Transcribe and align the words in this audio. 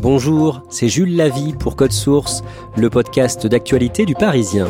Bonjour, 0.00 0.62
c'est 0.68 0.88
Jules 0.88 1.16
Lavie 1.16 1.54
pour 1.58 1.74
Code 1.74 1.90
Source, 1.90 2.44
le 2.76 2.88
podcast 2.88 3.48
d'actualité 3.48 4.06
du 4.06 4.14
Parisien. 4.14 4.68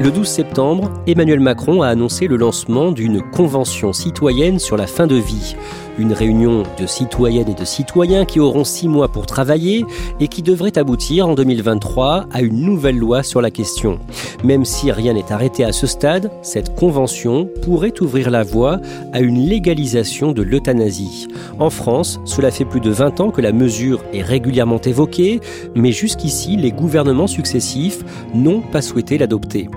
Le 0.00 0.10
12 0.10 0.28
septembre, 0.28 0.92
Emmanuel 1.06 1.40
Macron 1.40 1.80
a 1.80 1.88
annoncé 1.88 2.26
le 2.26 2.36
lancement 2.36 2.92
d'une 2.92 3.22
convention 3.22 3.94
citoyenne 3.94 4.58
sur 4.58 4.76
la 4.76 4.86
fin 4.86 5.06
de 5.06 5.16
vie. 5.16 5.56
Une 5.98 6.12
réunion 6.12 6.62
de 6.78 6.86
citoyennes 6.86 7.48
et 7.48 7.54
de 7.54 7.64
citoyens 7.64 8.24
qui 8.24 8.38
auront 8.38 8.64
six 8.64 8.88
mois 8.88 9.08
pour 9.08 9.26
travailler 9.26 9.84
et 10.20 10.28
qui 10.28 10.42
devrait 10.42 10.78
aboutir 10.78 11.28
en 11.28 11.34
2023 11.34 12.26
à 12.32 12.40
une 12.40 12.60
nouvelle 12.60 12.96
loi 12.96 13.22
sur 13.22 13.40
la 13.40 13.50
question. 13.50 13.98
Même 14.44 14.64
si 14.64 14.92
rien 14.92 15.14
n'est 15.14 15.32
arrêté 15.32 15.64
à 15.64 15.72
ce 15.72 15.88
stade, 15.88 16.30
cette 16.42 16.76
convention 16.76 17.48
pourrait 17.62 18.00
ouvrir 18.00 18.30
la 18.30 18.44
voie 18.44 18.80
à 19.12 19.20
une 19.20 19.48
légalisation 19.48 20.32
de 20.32 20.42
l'euthanasie. 20.42 21.26
En 21.58 21.70
France, 21.70 22.20
cela 22.24 22.50
fait 22.52 22.64
plus 22.64 22.80
de 22.80 22.90
20 22.90 23.20
ans 23.20 23.30
que 23.30 23.40
la 23.40 23.52
mesure 23.52 24.00
est 24.12 24.22
régulièrement 24.22 24.80
évoquée, 24.80 25.40
mais 25.74 25.90
jusqu'ici, 25.90 26.56
les 26.56 26.70
gouvernements 26.70 27.26
successifs 27.26 28.04
n'ont 28.34 28.60
pas 28.60 28.82
souhaité 28.82 29.18
l'adopter. 29.18 29.68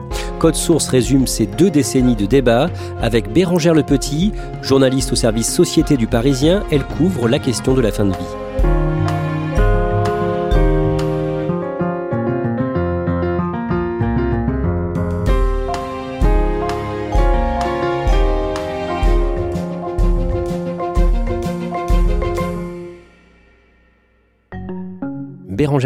Code 0.41 0.55
Source 0.55 0.87
résume 0.87 1.27
ces 1.27 1.45
deux 1.45 1.69
décennies 1.69 2.15
de 2.15 2.25
débats 2.25 2.71
avec 2.99 3.31
Bérangère 3.31 3.75
Le 3.75 3.83
Petit, 3.83 4.31
journaliste 4.63 5.11
au 5.11 5.15
service 5.15 5.53
Société 5.53 5.97
du 5.97 6.07
Parisien, 6.07 6.63
elle 6.71 6.83
couvre 6.83 7.27
la 7.27 7.37
question 7.37 7.75
de 7.75 7.81
la 7.81 7.91
fin 7.91 8.05
de 8.05 8.09
vie. 8.09 8.40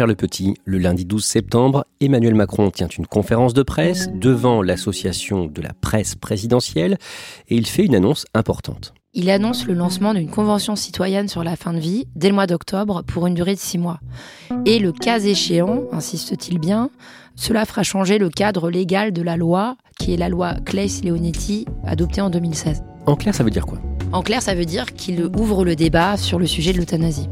Le 0.04 0.14
Petit, 0.14 0.54
le 0.66 0.76
lundi 0.76 1.06
12 1.06 1.24
septembre, 1.24 1.86
Emmanuel 2.00 2.34
Macron 2.34 2.70
tient 2.70 2.88
une 2.88 3.06
conférence 3.06 3.54
de 3.54 3.62
presse 3.62 4.10
devant 4.14 4.60
l'association 4.60 5.46
de 5.46 5.62
la 5.62 5.72
presse 5.72 6.14
présidentielle 6.14 6.98
et 7.48 7.56
il 7.56 7.66
fait 7.66 7.84
une 7.84 7.94
annonce 7.94 8.26
importante. 8.34 8.92
Il 9.14 9.30
annonce 9.30 9.66
le 9.66 9.72
lancement 9.72 10.12
d'une 10.12 10.28
convention 10.28 10.76
citoyenne 10.76 11.28
sur 11.28 11.42
la 11.42 11.56
fin 11.56 11.72
de 11.72 11.78
vie 11.78 12.06
dès 12.14 12.28
le 12.28 12.34
mois 12.34 12.46
d'octobre 12.46 13.02
pour 13.06 13.26
une 13.26 13.34
durée 13.34 13.54
de 13.54 13.60
six 13.60 13.78
mois. 13.78 13.98
Et 14.66 14.78
le 14.78 14.92
cas 14.92 15.20
échéant, 15.20 15.84
insiste-t-il 15.92 16.58
bien, 16.58 16.90
cela 17.34 17.64
fera 17.64 17.82
changer 17.82 18.18
le 18.18 18.28
cadre 18.28 18.70
légal 18.70 19.12
de 19.12 19.22
la 19.22 19.38
loi, 19.38 19.76
qui 19.98 20.12
est 20.12 20.18
la 20.18 20.28
loi 20.28 20.56
Claes-Leonetti, 20.66 21.64
adoptée 21.86 22.20
en 22.20 22.28
2016. 22.28 22.82
En 23.06 23.16
clair, 23.16 23.34
ça 23.34 23.44
veut 23.44 23.50
dire 23.50 23.64
quoi? 23.64 23.78
En 24.12 24.22
clair, 24.22 24.42
ça 24.42 24.54
veut 24.54 24.66
dire 24.66 24.92
qu'il 24.92 25.24
ouvre 25.38 25.64
le 25.64 25.74
débat 25.74 26.18
sur 26.18 26.38
le 26.38 26.46
sujet 26.46 26.72
de 26.72 26.78
l'euthanasie. 26.78 27.28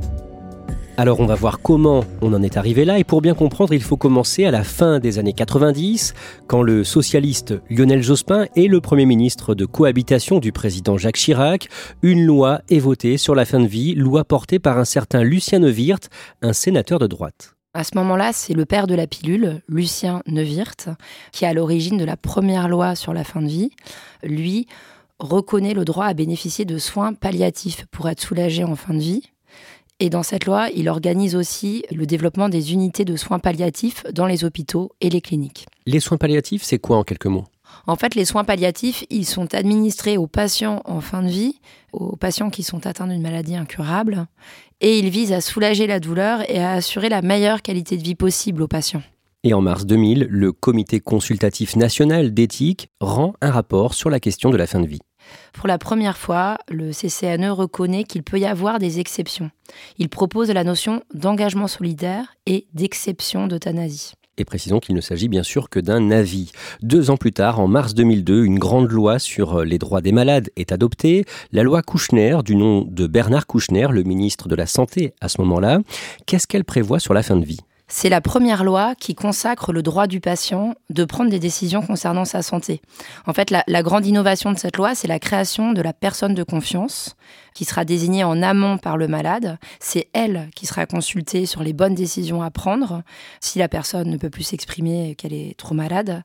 Alors 0.97 1.19
on 1.19 1.27
va 1.27 1.35
voir 1.35 1.61
comment 1.61 2.05
on 2.23 2.33
en 2.35 2.43
est 2.43 2.57
arrivé 2.57 2.85
là 2.85 3.01
et 3.01 3.05
pour 3.05 3.21
bien 3.21 3.35
comprendre 3.35 3.75
il 3.75 3.83
faut 3.83 3.97
commencer 3.97 4.45
à 4.45 4.53
la 4.53 4.63
fin 4.63 5.01
des 5.01 5.19
années 5.19 5.33
90 5.33 6.15
quand 6.47 6.63
le 6.63 6.85
socialiste 6.85 7.55
Lionel 7.69 8.01
Jospin 8.01 8.47
est 8.55 8.69
le 8.69 8.81
Premier 8.81 9.05
ministre 9.05 9.57
de 9.57 9.67
cohabitation 9.67 10.39
du 10.39 10.53
président 10.53 10.97
Jacques 10.97 11.17
Chirac. 11.17 11.69
Une 12.03 12.25
loi 12.25 12.61
est 12.71 12.79
votée 12.79 13.17
sur 13.17 13.35
la 13.35 13.45
fin 13.45 13.59
de 13.59 13.67
vie, 13.67 13.97
loi 13.97 14.23
portée 14.23 14.61
par 14.61 14.79
un 14.79 14.85
certain 14.85 15.25
Lucien 15.25 15.59
Neuwirth, 15.59 16.11
un 16.43 16.53
sénateur 16.53 17.01
de 17.01 17.09
droite. 17.09 17.57
À 17.75 17.83
ce 17.83 17.97
moment-là, 17.97 18.31
c'est 18.33 18.55
le 18.55 18.65
père 18.65 18.87
de 18.87 18.95
la 18.95 19.09
pilule, 19.09 19.63
Lucien 19.67 20.23
Neuwirth, 20.29 20.91
qui 21.33 21.45
est 21.45 21.49
à 21.49 21.55
l'origine 21.55 21.99
de 21.99 22.05
la 22.05 22.17
première 22.17 22.69
loi 22.69 22.95
sur 22.95 23.13
la 23.13 23.25
fin 23.25 23.43
de 23.43 23.49
vie. 23.49 23.71
Lui 24.23 24.69
reconnaît 25.19 25.75
le 25.75 25.85
droit 25.85 26.07
à 26.07 26.15
bénéficier 26.15 26.65
de 26.65 26.79
soins 26.79 27.15
palliatifs 27.15 27.85
pour 27.91 28.09
être 28.09 28.21
soulagé 28.21 28.63
en 28.63 28.77
fin 28.77 28.95
de 28.95 29.01
vie 29.01 29.34
et 30.01 30.11
dans 30.11 30.23
cette 30.23 30.45
loi, 30.45 30.69
il 30.75 30.89
organise 30.89 31.37
aussi 31.37 31.85
le 31.95 32.07
développement 32.07 32.49
des 32.49 32.73
unités 32.73 33.05
de 33.05 33.17
soins 33.17 33.39
palliatifs 33.39 34.05
dans 34.13 34.27
les 34.27 34.45
hôpitaux 34.45 34.93
et 35.01 35.09
les 35.09 35.21
cliniques. 35.21 35.67
Les 35.87 36.01
soins 36.01 36.19
palliatifs, 36.19 36.63
c'est 36.63 36.79
quoi 36.79 36.97
en 36.97 37.05
quelques 37.05 37.27
mots? 37.27 37.45
En 37.87 37.97
fait, 37.97 38.15
les 38.15 38.25
soins 38.25 38.45
palliatifs, 38.45 39.05
ils 39.11 39.27
sont 39.27 39.55
administrés 39.55 40.17
aux 40.17 40.27
patients 40.27 40.83
en 40.85 41.01
fin 41.01 41.23
de 41.23 41.29
vie, 41.29 41.61
aux 41.93 42.17
patients 42.17 42.51
qui 42.51 42.63
sont 42.63 42.87
atteints 42.87 43.07
d'une 43.07 43.23
maladie 43.23 43.57
incurable, 43.57 44.27
et 44.81 44.99
ils 44.99 45.11
visent 45.11 45.33
à 45.33 45.41
soulager 45.41 45.87
la 45.87 46.01
douleur 46.01 46.49
et 46.51 46.59
à 46.59 46.73
assurer 46.73 47.09
la 47.09 47.23
meilleure 47.23 47.63
qualité 47.63 47.97
de 47.97 48.03
vie 48.03 48.15
possible 48.15 48.63
aux 48.63 48.69
patients. 48.69 49.03
Et 49.45 49.53
en 49.53 49.61
mars 49.61 49.85
2000, 49.85 50.27
le 50.31 50.53
Comité 50.53 51.01
consultatif 51.01 51.77
national 51.77 52.33
d'éthique 52.33 52.89
rend 53.01 53.35
un 53.43 53.51
rapport 53.51 53.93
sur 53.93 54.09
la 54.09 54.19
question 54.19 54.51
de 54.51 54.57
la 54.57 54.67
fin 54.67 54.81
de 54.81 54.87
vie. 54.87 55.01
Pour 55.53 55.69
la 55.69 55.79
première 55.79 56.17
fois, 56.17 56.59
le 56.69 56.91
CCNE 56.91 57.51
reconnaît 57.51 58.05
qu'il 58.05 58.23
peut 58.23 58.39
y 58.39 58.47
avoir 58.47 58.79
des 58.79 59.01
exceptions. 59.01 59.51
Il 59.99 60.09
propose 60.09 60.51
la 60.51 60.65
notion 60.65 61.03
d'engagement 61.15 61.69
solidaire 61.69 62.35
et 62.47 62.67
d'exception 62.75 63.47
d'euthanasie. 63.47 64.15
Et 64.37 64.45
précisons 64.45 64.81
qu'il 64.81 64.97
ne 64.97 65.01
s'agit 65.01 65.29
bien 65.29 65.45
sûr 65.45 65.71
que 65.71 65.79
d'un 65.79 66.11
avis. 66.11 66.51
Deux 66.83 67.11
ans 67.11 67.17
plus 67.17 67.33
tard, 67.33 67.61
en 67.61 67.69
mars 67.69 67.95
2002, 67.95 68.45
une 68.45 68.59
grande 68.59 68.91
loi 68.91 69.21
sur 69.21 69.65
les 69.65 69.79
droits 69.79 70.01
des 70.01 70.11
malades 70.11 70.51
est 70.57 70.73
adoptée, 70.73 71.25
la 71.53 71.63
loi 71.63 71.83
Kouchner, 71.83 72.39
du 72.45 72.57
nom 72.57 72.83
de 72.83 73.07
Bernard 73.07 73.47
Kouchner, 73.47 73.87
le 73.93 74.03
ministre 74.03 74.49
de 74.49 74.57
la 74.57 74.67
Santé 74.67 75.15
à 75.21 75.29
ce 75.29 75.41
moment-là. 75.43 75.79
Qu'est-ce 76.27 76.49
qu'elle 76.49 76.65
prévoit 76.65 76.99
sur 76.99 77.15
la 77.15 77.23
fin 77.23 77.37
de 77.37 77.45
vie? 77.45 77.61
C'est 77.89 78.09
la 78.09 78.21
première 78.21 78.65
loi 78.65 78.95
qui 78.95 79.15
consacre 79.15 79.73
le 79.73 79.83
droit 79.83 80.07
du 80.07 80.21
patient 80.21 80.75
de 80.89 81.05
prendre 81.05 81.31
des 81.31 81.39
décisions 81.39 81.83
concernant 81.83 82.25
sa 82.25 82.43
santé. 82.43 82.81
En 83.27 83.33
fait, 83.35 83.51
la, 83.51 83.83
grande 83.83 84.07
innovation 84.07 84.53
de 84.53 84.59
cette 84.59 84.77
loi, 84.77 84.95
c'est 84.95 85.09
la 85.09 85.19
création 85.19 85.73
de 85.73 85.83
la 85.83 85.93
personne 85.93 86.35
de 86.35 86.43
confiance 86.43 87.15
qui 87.55 87.65
sera 87.65 87.85
désignée 87.85 88.25
en 88.25 88.43
amont 88.43 88.79
par 88.79 88.97
le 88.97 89.07
malade. 89.07 89.59
C'est 89.81 90.09
elle 90.15 90.49
qui 90.57 90.67
sera 90.67 90.87
consultée 90.87 91.45
sur 91.47 91.63
les 91.63 91.75
bonnes 91.75 91.95
décisions 91.95 92.43
à 92.43 92.51
prendre 92.51 93.03
si 93.41 93.59
la 93.59 93.69
personne 93.69 94.09
ne 94.09 94.17
peut 94.17 94.31
plus 94.31 94.45
s'exprimer 94.45 95.11
et 95.11 95.15
qu'elle 95.15 95.35
est 95.35 95.57
trop 95.59 95.75
malade. 95.75 96.23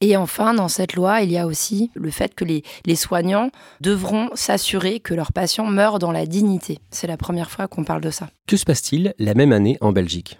Et 0.00 0.16
enfin, 0.16 0.54
dans 0.54 0.68
cette 0.68 0.94
loi, 0.94 1.22
il 1.22 1.30
y 1.30 1.38
a 1.38 1.46
aussi 1.46 1.90
le 1.94 2.10
fait 2.10 2.34
que 2.34 2.44
les, 2.44 2.62
les 2.84 2.96
soignants 2.96 3.50
devront 3.80 4.28
s'assurer 4.34 5.00
que 5.00 5.14
leurs 5.14 5.32
patients 5.32 5.66
meurent 5.66 5.98
dans 5.98 6.12
la 6.12 6.26
dignité. 6.26 6.78
C'est 6.90 7.06
la 7.06 7.16
première 7.16 7.50
fois 7.50 7.68
qu'on 7.68 7.84
parle 7.84 8.02
de 8.02 8.10
ça. 8.10 8.28
Que 8.46 8.56
se 8.56 8.64
passe-t-il 8.64 9.14
la 9.18 9.34
même 9.34 9.52
année 9.52 9.78
en 9.80 9.92
Belgique? 9.92 10.38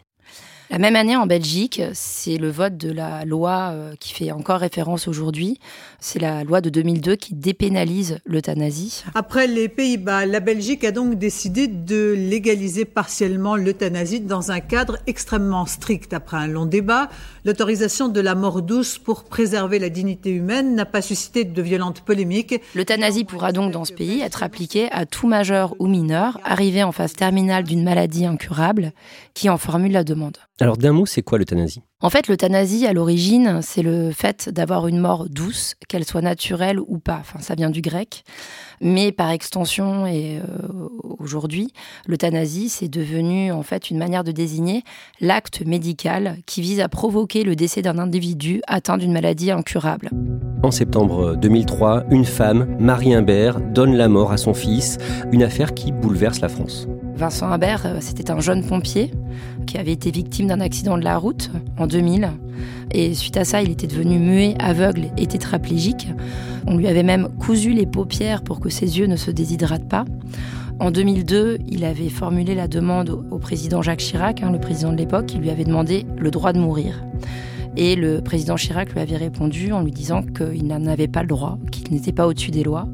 La 0.69 0.79
même 0.79 0.97
année 0.97 1.17
en 1.17 1.27
Belgique, 1.27 1.81
c'est 1.93 2.39
le 2.39 2.51
vote 2.51 2.77
de 2.77 2.91
la 2.91 3.25
loi 3.25 3.71
euh, 3.73 3.95
qui 4.01 4.13
fait 4.13 4.33
encore 4.33 4.59
référence 4.59 5.07
aujourd'hui. 5.07 5.61
C'est 6.01 6.19
la 6.19 6.43
loi 6.43 6.61
de 6.61 6.71
2002 6.71 7.15
qui 7.15 7.35
dépénalise 7.35 8.19
l'euthanasie. 8.27 9.05
Après 9.15 9.47
les 9.47 9.69
Pays-Bas, 9.69 10.27
la 10.27 10.41
Belgique 10.41 10.83
a 10.83 10.91
donc 10.91 11.15
décidé 11.15 11.69
de 11.69 12.15
légaliser 12.19 12.85
partiellement 12.85 13.55
l'euthanasie 13.55 14.21
dans 14.21 14.51
un 14.51 14.59
cadre 14.59 14.99
extrêmement 15.07 15.67
strict. 15.67 16.13
Après 16.13 16.37
un 16.37 16.49
long 16.49 16.67
débat, 16.67 17.11
l'autorisation 17.45 18.09
de 18.09 18.21
la 18.21 18.35
mort 18.35 18.61
douce 18.61 18.99
pour 18.99 19.23
préserver 19.23 19.79
la 19.79 19.89
dignité 19.89 20.31
humaine 20.31 20.75
n'a 20.75 20.85
pas 20.85 21.01
suscité 21.01 21.45
de 21.45 21.63
violentes 21.63 22.01
polémiques. 22.01 22.61
L'euthanasie 22.75 23.25
pourra 23.25 23.53
donc 23.53 23.73
dans 23.73 23.85
ce 23.85 23.93
pays 23.93 24.21
être 24.21 24.43
appliquée 24.43 24.89
à 24.91 25.07
tout 25.07 25.29
majeur 25.29 25.77
ou 25.79 25.87
mineur 25.87 26.41
arrivé 26.45 26.83
en 26.83 26.91
phase 26.91 27.13
terminale 27.13 27.63
d'une 27.63 27.85
maladie 27.85 28.27
incurable 28.27 28.93
qui 29.33 29.49
en 29.49 29.59
formule 29.59 29.93
la 29.93 30.03
demande. 30.03 30.39
Alors 30.59 30.79
d'un 30.79 30.93
mot, 30.93 31.05
c'est 31.05 31.21
quoi 31.21 31.37
l'euthanasie? 31.37 31.83
En 32.01 32.09
fait, 32.09 32.29
l'euthanasie, 32.29 32.87
à 32.87 32.95
l'origine, 32.95 33.61
c'est 33.61 33.83
le 33.83 34.11
fait 34.11 34.49
d'avoir 34.49 34.87
une 34.87 34.99
mort 34.99 35.29
douce, 35.29 35.75
qu'elle 35.87 36.07
soit 36.07 36.23
naturelle 36.23 36.81
ou 36.81 36.99
pas. 36.99 37.19
Enfin, 37.21 37.41
ça 37.41 37.55
vient 37.55 37.69
du 37.69 37.83
grec. 37.83 38.25
Mais 38.81 39.13
par 39.13 39.31
extension, 39.31 40.07
et 40.07 40.39
euh, 40.39 40.89
aujourd'hui, 41.19 41.73
l'euthanasie, 42.07 42.71
c'est 42.71 42.89
devenu 42.89 43.53
en 43.53 43.63
fait 43.63 43.91
une 43.91 43.99
manière 43.99 44.25
de 44.25 44.33
désigner 44.33 44.83
l'acte 45.21 45.61
médical 45.67 46.39
qui 46.47 46.63
vise 46.63 46.81
à 46.81 46.89
provoquer 46.89 47.45
le 47.45 47.55
décès 47.55 47.83
d'un 47.83 47.99
individu 47.99 48.63
atteint 48.67 48.97
d'une 48.97 49.13
maladie 49.13 49.51
incurable. 49.51 50.09
En 50.63 50.71
septembre 50.71 51.37
2003, 51.37 52.05
une 52.11 52.25
femme, 52.25 52.77
Marie 52.81 53.13
Imbert, 53.13 53.61
donne 53.61 53.95
la 53.95 54.09
mort 54.09 54.33
à 54.33 54.39
son 54.39 54.55
fils, 54.55 54.97
une 55.33 55.43
affaire 55.43 55.75
qui 55.75 55.93
bouleverse 55.93 56.41
la 56.41 56.49
France. 56.49 56.89
Vincent 57.17 57.49
Imbert, 57.49 57.87
euh, 57.87 57.97
c'était 58.01 58.31
un 58.31 58.41
jeune 58.41 58.63
pompier 58.63 59.11
qui 59.67 59.79
avait 59.79 59.93
été 59.93 60.11
victime 60.11 60.49
d'un 60.49 60.61
accident 60.61 60.99
de 60.99 61.05
la 61.05 61.17
route 61.17 61.51
en 61.79 61.87
2000. 61.87 62.31
Et 62.93 63.15
suite 63.15 63.39
à 63.39 63.45
ça, 63.45 63.63
il 63.63 63.71
était 63.71 63.87
devenu 63.87 64.19
muet, 64.19 64.55
aveugle 64.59 65.07
et 65.17 65.27
tétraplégique. 65.27 66.09
On 66.67 66.77
lui 66.77 66.87
avait 66.87 67.03
même 67.03 67.29
cousu 67.39 67.73
les 67.73 67.87
paupières 67.87 68.43
pour 68.43 68.61
que 68.61 68.69
ses 68.69 68.99
yeux 68.99 69.07
ne 69.07 69.17
se 69.17 69.31
déshydratent 69.31 69.89
pas. 69.89 70.05
En 70.79 70.91
2002, 70.91 71.59
il 71.67 71.85
avait 71.85 72.11
formulé 72.11 72.55
la 72.55 72.69
demande 72.69 73.25
au 73.31 73.39
président 73.39 73.81
Jacques 73.81 74.01
Chirac, 74.01 74.43
hein, 74.43 74.53
le 74.53 74.61
président 74.61 74.93
de 74.93 74.99
l'époque, 74.99 75.27
qui 75.27 75.39
lui 75.39 75.49
avait 75.49 75.65
demandé 75.65 76.07
le 76.19 76.31
droit 76.31 76.53
de 76.53 76.59
mourir. 76.59 77.03
Et 77.79 77.97
le 77.97 78.21
président 78.21 78.57
Chirac 78.57 78.93
lui 78.93 79.01
avait 79.01 79.17
répondu 79.17 79.73
en 79.73 79.81
lui 79.81 79.93
disant 79.93 80.23
qu'il 80.23 80.67
n'en 80.67 80.87
avait 80.87 81.09
pas 81.09 81.23
le 81.23 81.29
droit, 81.29 81.59
qu'il 81.73 81.91
n'était 81.93 82.13
pas 82.13 82.27
au-dessus 82.27 82.51
des 82.51 82.63
lois. 82.63 82.87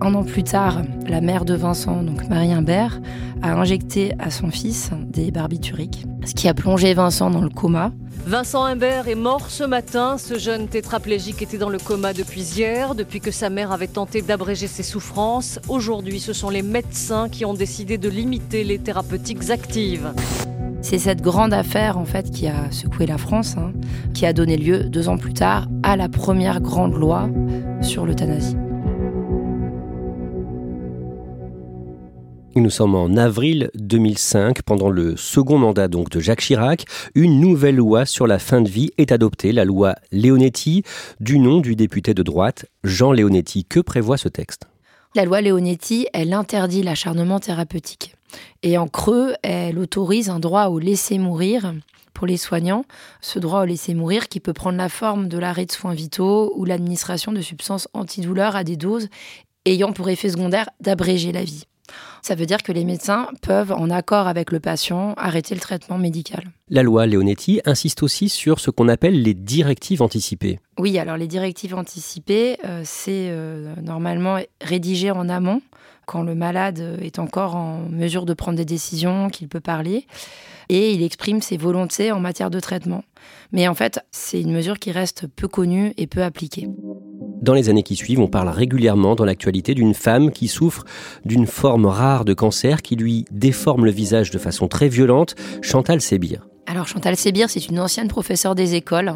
Un 0.00 0.14
an 0.14 0.22
plus 0.22 0.44
tard, 0.44 0.82
la 1.08 1.20
mère 1.20 1.44
de 1.44 1.54
Vincent, 1.54 2.02
donc 2.02 2.28
Marie 2.28 2.52
Imbert, 2.52 3.00
a 3.42 3.52
injecté 3.52 4.12
à 4.20 4.30
son 4.30 4.50
fils 4.50 4.90
des 5.08 5.32
barbituriques, 5.32 6.06
ce 6.24 6.34
qui 6.34 6.46
a 6.46 6.54
plongé 6.54 6.94
Vincent 6.94 7.30
dans 7.30 7.40
le 7.40 7.48
coma. 7.48 7.90
Vincent 8.24 8.62
Imbert 8.62 9.08
est 9.08 9.16
mort 9.16 9.50
ce 9.50 9.64
matin. 9.64 10.16
Ce 10.16 10.38
jeune 10.38 10.68
tétraplégique 10.68 11.42
était 11.42 11.58
dans 11.58 11.68
le 11.68 11.78
coma 11.78 12.12
depuis 12.12 12.42
hier, 12.42 12.94
depuis 12.94 13.20
que 13.20 13.32
sa 13.32 13.50
mère 13.50 13.72
avait 13.72 13.88
tenté 13.88 14.22
d'abréger 14.22 14.68
ses 14.68 14.84
souffrances. 14.84 15.58
Aujourd'hui, 15.68 16.20
ce 16.20 16.32
sont 16.32 16.50
les 16.50 16.62
médecins 16.62 17.28
qui 17.28 17.44
ont 17.44 17.54
décidé 17.54 17.98
de 17.98 18.08
limiter 18.08 18.62
les 18.62 18.78
thérapeutiques 18.78 19.50
actives. 19.50 20.12
C'est 20.80 20.98
cette 20.98 21.22
grande 21.22 21.52
affaire 21.52 21.98
en 21.98 22.04
fait 22.04 22.30
qui 22.30 22.46
a 22.46 22.70
secoué 22.70 23.06
la 23.06 23.18
France, 23.18 23.56
hein, 23.58 23.72
qui 24.14 24.26
a 24.26 24.32
donné 24.32 24.56
lieu 24.56 24.84
deux 24.84 25.08
ans 25.08 25.18
plus 25.18 25.34
tard 25.34 25.66
à 25.82 25.96
la 25.96 26.08
première 26.08 26.60
grande 26.60 26.94
loi 26.94 27.28
sur 27.80 28.06
l'euthanasie. 28.06 28.56
Nous 32.60 32.70
sommes 32.70 32.96
en 32.96 33.16
avril 33.16 33.70
2005, 33.76 34.62
pendant 34.62 34.90
le 34.90 35.16
second 35.16 35.58
mandat 35.58 35.86
donc 35.86 36.10
de 36.10 36.18
Jacques 36.18 36.40
Chirac. 36.40 36.86
Une 37.14 37.38
nouvelle 37.38 37.76
loi 37.76 38.04
sur 38.04 38.26
la 38.26 38.40
fin 38.40 38.60
de 38.60 38.68
vie 38.68 38.90
est 38.98 39.12
adoptée, 39.12 39.52
la 39.52 39.64
loi 39.64 39.94
Leonetti, 40.10 40.82
du 41.20 41.38
nom 41.38 41.60
du 41.60 41.76
député 41.76 42.14
de 42.14 42.22
droite 42.24 42.66
Jean 42.82 43.12
Leonetti. 43.12 43.64
Que 43.64 43.78
prévoit 43.78 44.16
ce 44.16 44.28
texte? 44.28 44.66
La 45.14 45.24
loi 45.24 45.40
Leonetti, 45.40 46.08
elle 46.12 46.32
interdit 46.32 46.82
l'acharnement 46.82 47.38
thérapeutique. 47.38 48.16
Et 48.64 48.76
en 48.76 48.88
creux, 48.88 49.34
elle 49.44 49.78
autorise 49.78 50.28
un 50.28 50.40
droit 50.40 50.66
au 50.66 50.80
laisser 50.80 51.18
mourir 51.18 51.74
pour 52.12 52.26
les 52.26 52.36
soignants, 52.36 52.84
ce 53.20 53.38
droit 53.38 53.62
au 53.62 53.66
laisser 53.66 53.94
mourir 53.94 54.28
qui 54.28 54.40
peut 54.40 54.52
prendre 54.52 54.78
la 54.78 54.88
forme 54.88 55.28
de 55.28 55.38
l'arrêt 55.38 55.66
de 55.66 55.72
soins 55.72 55.94
vitaux 55.94 56.52
ou 56.56 56.64
l'administration 56.64 57.30
de 57.30 57.40
substances 57.40 57.86
antidouleurs 57.92 58.56
à 58.56 58.64
des 58.64 58.76
doses 58.76 59.08
ayant 59.64 59.92
pour 59.92 60.08
effet 60.10 60.30
secondaire 60.30 60.68
d'abréger 60.80 61.30
la 61.30 61.44
vie. 61.44 61.64
Ça 62.22 62.34
veut 62.34 62.46
dire 62.46 62.62
que 62.62 62.72
les 62.72 62.84
médecins 62.84 63.28
peuvent, 63.42 63.72
en 63.72 63.90
accord 63.90 64.26
avec 64.26 64.52
le 64.52 64.60
patient, 64.60 65.14
arrêter 65.16 65.54
le 65.54 65.60
traitement 65.60 65.98
médical. 65.98 66.44
La 66.68 66.82
loi 66.82 67.06
Leonetti 67.06 67.60
insiste 67.64 68.02
aussi 68.02 68.28
sur 68.28 68.60
ce 68.60 68.70
qu'on 68.70 68.88
appelle 68.88 69.22
les 69.22 69.34
directives 69.34 70.02
anticipées. 70.02 70.60
Oui, 70.78 70.98
alors 70.98 71.16
les 71.16 71.26
directives 71.26 71.74
anticipées, 71.74 72.58
euh, 72.64 72.82
c'est 72.84 73.28
euh, 73.30 73.74
normalement 73.82 74.38
rédigé 74.60 75.10
en 75.10 75.28
amont, 75.28 75.62
quand 76.06 76.22
le 76.22 76.34
malade 76.34 76.98
est 77.02 77.18
encore 77.18 77.54
en 77.54 77.80
mesure 77.90 78.24
de 78.24 78.32
prendre 78.32 78.56
des 78.56 78.64
décisions, 78.64 79.28
qu'il 79.28 79.48
peut 79.48 79.60
parler, 79.60 80.06
et 80.68 80.92
il 80.92 81.02
exprime 81.02 81.42
ses 81.42 81.56
volontés 81.56 82.12
en 82.12 82.20
matière 82.20 82.50
de 82.50 82.60
traitement. 82.60 83.04
Mais 83.52 83.68
en 83.68 83.74
fait, 83.74 84.00
c'est 84.10 84.40
une 84.40 84.52
mesure 84.52 84.78
qui 84.78 84.90
reste 84.92 85.26
peu 85.26 85.48
connue 85.48 85.92
et 85.96 86.06
peu 86.06 86.22
appliquée. 86.22 86.68
Dans 87.40 87.54
les 87.54 87.68
années 87.68 87.84
qui 87.84 87.94
suivent, 87.94 88.20
on 88.20 88.26
parle 88.26 88.48
régulièrement 88.48 89.14
dans 89.14 89.24
l'actualité 89.24 89.74
d'une 89.74 89.94
femme 89.94 90.32
qui 90.32 90.48
souffre 90.48 90.84
d'une 91.24 91.46
forme 91.46 91.86
rare 91.86 92.24
de 92.24 92.34
cancer 92.34 92.82
qui 92.82 92.96
lui 92.96 93.24
déforme 93.30 93.84
le 93.84 93.92
visage 93.92 94.30
de 94.30 94.38
façon 94.38 94.66
très 94.66 94.88
violente, 94.88 95.36
Chantal 95.62 96.00
Sébir. 96.00 96.46
Alors 96.66 96.88
Chantal 96.88 97.16
Sébir, 97.16 97.48
c'est 97.48 97.68
une 97.68 97.78
ancienne 97.78 98.08
professeure 98.08 98.54
des 98.54 98.74
écoles 98.74 99.14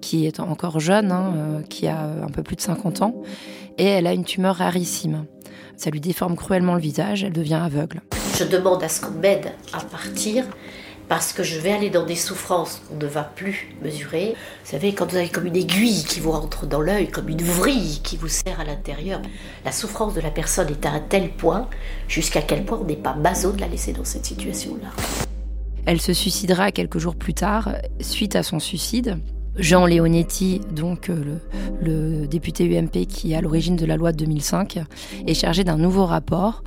qui 0.00 0.26
est 0.26 0.40
encore 0.40 0.80
jeune, 0.80 1.12
hein, 1.12 1.32
euh, 1.36 1.62
qui 1.62 1.86
a 1.86 2.00
un 2.00 2.30
peu 2.30 2.42
plus 2.42 2.56
de 2.56 2.60
50 2.60 3.02
ans, 3.02 3.14
et 3.78 3.84
elle 3.84 4.06
a 4.06 4.14
une 4.14 4.24
tumeur 4.24 4.56
rarissime. 4.56 5.26
Ça 5.76 5.90
lui 5.90 6.00
déforme 6.00 6.36
cruellement 6.36 6.74
le 6.74 6.80
visage, 6.80 7.22
elle 7.22 7.32
devient 7.32 7.60
aveugle. 7.62 8.02
Je 8.36 8.44
demande 8.44 8.82
à 8.82 8.88
ce 8.88 9.00
qu'on 9.00 9.12
m'aide 9.12 9.52
à 9.72 9.80
partir 9.80 10.44
parce 11.10 11.32
que 11.32 11.42
je 11.42 11.58
vais 11.58 11.72
aller 11.72 11.90
dans 11.90 12.06
des 12.06 12.14
souffrances 12.14 12.82
qu'on 12.88 12.94
ne 12.94 13.06
va 13.06 13.24
plus 13.24 13.74
mesurer. 13.82 14.36
Vous 14.64 14.70
savez, 14.70 14.94
quand 14.94 15.10
vous 15.10 15.16
avez 15.16 15.28
comme 15.28 15.44
une 15.44 15.56
aiguille 15.56 16.04
qui 16.04 16.20
vous 16.20 16.30
rentre 16.30 16.66
dans 16.66 16.80
l'œil, 16.80 17.08
comme 17.08 17.28
une 17.28 17.42
vrille 17.42 18.00
qui 18.04 18.16
vous 18.16 18.28
serre 18.28 18.60
à 18.60 18.64
l'intérieur, 18.64 19.20
la 19.64 19.72
souffrance 19.72 20.14
de 20.14 20.20
la 20.20 20.30
personne 20.30 20.68
est 20.68 20.86
à 20.86 20.92
un 20.92 21.00
tel 21.00 21.32
point, 21.32 21.68
jusqu'à 22.06 22.42
quel 22.42 22.64
point 22.64 22.78
on 22.80 22.84
n'est 22.84 22.94
pas 22.94 23.14
maso 23.14 23.50
de 23.50 23.60
la 23.60 23.66
laisser 23.66 23.92
dans 23.92 24.04
cette 24.04 24.24
situation-là. 24.24 24.86
Elle 25.84 26.00
se 26.00 26.12
suicidera 26.12 26.70
quelques 26.70 26.98
jours 26.98 27.16
plus 27.16 27.34
tard, 27.34 27.74
suite 28.00 28.36
à 28.36 28.44
son 28.44 28.60
suicide. 28.60 29.18
Jean 29.60 29.86
Leonetti, 29.86 30.60
donc 30.74 31.10
euh, 31.10 31.36
le, 31.82 32.26
député 32.26 32.64
UMP 32.64 33.06
qui 33.06 33.32
est 33.32 33.36
à 33.36 33.42
l'origine 33.42 33.76
de 33.76 33.84
la 33.84 33.96
loi 33.96 34.12
de 34.12 34.16
2005, 34.16 34.78
est 35.26 35.34
chargé 35.34 35.64
d'un 35.64 35.76
nouveau 35.76 36.06
rapport 36.06 36.64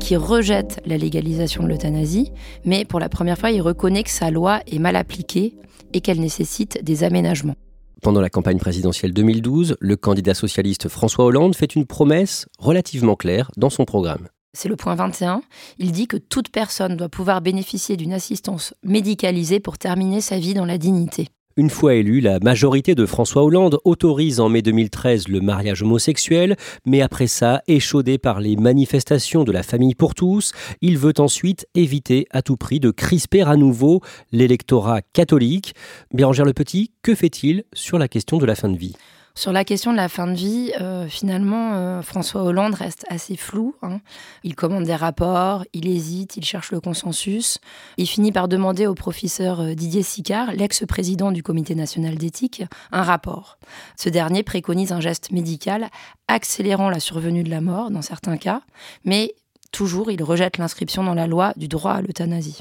qui 0.00 0.14
rejette 0.16 0.80
la 0.86 0.96
légalisation 0.96 1.64
de 1.64 1.68
l'euthanasie, 1.68 2.30
mais 2.64 2.84
pour 2.84 3.00
la 3.00 3.08
première 3.08 3.36
fois, 3.36 3.50
il 3.50 3.60
reconnaît 3.60 4.04
que 4.04 4.10
sa 4.10 4.30
loi 4.30 4.60
est 4.66 4.78
mal 4.78 4.94
appliquée 4.94 5.56
et 5.92 6.00
qu'elle 6.00 6.20
nécessite 6.20 6.82
des 6.84 7.02
aménagements. 7.02 7.56
Pendant 8.02 8.20
la 8.20 8.30
campagne 8.30 8.58
présidentielle 8.58 9.12
2012, 9.12 9.76
le 9.80 9.96
candidat 9.96 10.34
socialiste 10.34 10.88
François 10.88 11.24
Hollande 11.24 11.56
fait 11.56 11.74
une 11.74 11.86
promesse 11.86 12.46
relativement 12.58 13.16
claire 13.16 13.50
dans 13.56 13.70
son 13.70 13.84
programme. 13.84 14.28
C'est 14.52 14.68
le 14.68 14.76
point 14.76 14.94
21. 14.94 15.42
Il 15.78 15.92
dit 15.92 16.06
que 16.06 16.16
toute 16.16 16.50
personne 16.50 16.96
doit 16.96 17.08
pouvoir 17.08 17.40
bénéficier 17.40 17.96
d'une 17.96 18.12
assistance 18.12 18.72
médicalisée 18.84 19.60
pour 19.60 19.78
terminer 19.78 20.20
sa 20.20 20.38
vie 20.38 20.54
dans 20.54 20.64
la 20.64 20.78
dignité. 20.78 21.28
Une 21.58 21.70
fois 21.70 21.94
élu, 21.94 22.20
la 22.20 22.38
majorité 22.38 22.94
de 22.94 23.06
François 23.06 23.42
Hollande 23.42 23.78
autorise 23.84 24.40
en 24.40 24.50
mai 24.50 24.60
2013 24.60 25.28
le 25.28 25.40
mariage 25.40 25.82
homosexuel, 25.82 26.54
mais 26.84 27.00
après 27.00 27.28
ça, 27.28 27.62
échaudé 27.66 28.18
par 28.18 28.40
les 28.40 28.56
manifestations 28.56 29.42
de 29.42 29.52
la 29.52 29.62
famille 29.62 29.94
pour 29.94 30.14
tous, 30.14 30.52
il 30.82 30.98
veut 30.98 31.14
ensuite 31.16 31.66
éviter 31.74 32.26
à 32.30 32.42
tout 32.42 32.58
prix 32.58 32.78
de 32.78 32.90
crisper 32.90 33.40
à 33.40 33.56
nouveau 33.56 34.02
l'électorat 34.32 35.00
catholique. 35.14 35.74
Bérangère 36.12 36.44
Le 36.44 36.52
Petit, 36.52 36.92
que 37.00 37.14
fait-il 37.14 37.64
sur 37.72 37.98
la 37.98 38.08
question 38.08 38.36
de 38.36 38.44
la 38.44 38.54
fin 38.54 38.68
de 38.68 38.76
vie? 38.76 38.94
Sur 39.36 39.52
la 39.52 39.64
question 39.64 39.92
de 39.92 39.98
la 39.98 40.08
fin 40.08 40.26
de 40.26 40.34
vie, 40.34 40.72
euh, 40.80 41.08
finalement, 41.08 41.74
euh, 41.74 42.00
François 42.00 42.42
Hollande 42.42 42.72
reste 42.72 43.04
assez 43.10 43.36
flou. 43.36 43.74
Hein. 43.82 44.00
Il 44.44 44.54
commande 44.54 44.84
des 44.84 44.94
rapports, 44.94 45.62
il 45.74 45.86
hésite, 45.86 46.38
il 46.38 46.44
cherche 46.44 46.72
le 46.72 46.80
consensus. 46.80 47.58
Il 47.98 48.06
finit 48.06 48.32
par 48.32 48.48
demander 48.48 48.86
au 48.86 48.94
professeur 48.94 49.60
euh, 49.60 49.74
Didier 49.74 50.02
Sicard, 50.02 50.52
l'ex-président 50.52 51.32
du 51.32 51.42
Comité 51.42 51.74
national 51.74 52.16
d'éthique, 52.16 52.64
un 52.92 53.02
rapport. 53.02 53.58
Ce 53.98 54.08
dernier 54.08 54.42
préconise 54.42 54.92
un 54.92 55.00
geste 55.00 55.30
médical 55.30 55.90
accélérant 56.28 56.88
la 56.88 56.98
survenue 56.98 57.42
de 57.42 57.50
la 57.50 57.60
mort 57.60 57.90
dans 57.90 58.02
certains 58.02 58.38
cas, 58.38 58.62
mais 59.04 59.34
toujours 59.70 60.10
il 60.10 60.22
rejette 60.22 60.56
l'inscription 60.56 61.04
dans 61.04 61.14
la 61.14 61.26
loi 61.26 61.52
du 61.56 61.68
droit 61.68 61.92
à 61.92 62.00
l'euthanasie. 62.00 62.60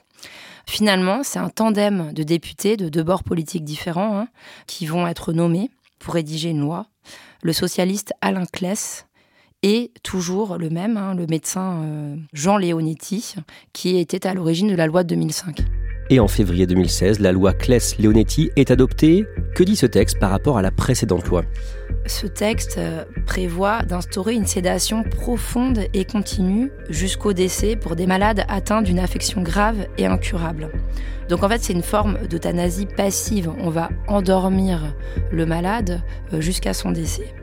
Finalement, 0.66 1.22
c'est 1.24 1.40
un 1.40 1.50
tandem 1.50 2.12
de 2.12 2.24
députés 2.24 2.76
de 2.76 2.90
deux 2.90 3.04
bords 3.04 3.24
politiques 3.24 3.64
différents 3.64 4.20
hein, 4.20 4.28
qui 4.68 4.86
vont 4.88 5.08
être 5.08 5.32
nommés 5.32 5.70
pour 6.06 6.14
rédiger 6.14 6.52
une 6.52 6.62
loi. 6.62 6.86
Le 7.42 7.52
socialiste 7.52 8.14
Alain 8.22 8.46
Kless 8.46 9.08
et 9.64 9.92
toujours 10.04 10.58
le 10.58 10.70
même, 10.70 10.98
hein, 10.98 11.16
le 11.16 11.26
médecin 11.26 11.82
euh, 11.82 12.16
Jean 12.32 12.58
Leonetti, 12.58 13.34
qui 13.74 13.98
était 13.98 14.28
à 14.28 14.36
l'origine 14.36 14.70
de 14.70 14.76
la 14.76 14.86
loi 14.86 15.04
de 15.04 15.10
2005. 15.10 15.64
Et 16.12 16.20
en 16.20 16.28
février 16.28 16.68
2016, 16.68 17.20
la 17.20 17.32
loi 17.32 17.52
Kless-Leonetti 17.54 18.52
est 18.56 18.70
adoptée. 18.70 19.26
Que 19.56 19.64
dit 19.64 19.76
ce 19.76 19.88
texte 19.88 20.20
par 20.20 20.30
rapport 20.30 20.60
à 20.60 20.62
la 20.62 20.70
précédente 20.70 21.26
loi? 21.26 21.44
Ce 22.08 22.28
texte 22.28 22.78
euh, 22.78 23.04
prévoit 23.26 23.82
d'instaurer 23.82 24.36
une 24.36 24.46
sédation 24.46 25.04
profonde 25.04 25.88
et 25.94 26.06
continue 26.06 26.72
jusqu'au 26.90 27.34
décès 27.34 27.76
pour 27.76 27.96
des 27.96 28.06
malades 28.06 28.46
atteints 28.48 28.84
d'une 28.84 29.00
affection 29.00 29.42
grave 29.42 29.88
et 29.98 30.06
incurable. 30.06 30.70
Donc 31.30 31.42
en 31.42 31.50
fait, 31.50 31.64
c'est 31.64 31.74
une 31.74 31.82
forme 31.82 32.20
d'euthanasie 32.28 32.86
passive. 32.86 33.52
On 33.60 33.72
va 33.72 33.90
endormir 34.08 34.94
le 35.32 35.48
malade 35.48 36.02
euh, 36.32 36.42
jusqu'à 36.42 36.74
son 36.74 36.92
décès 36.92 37.34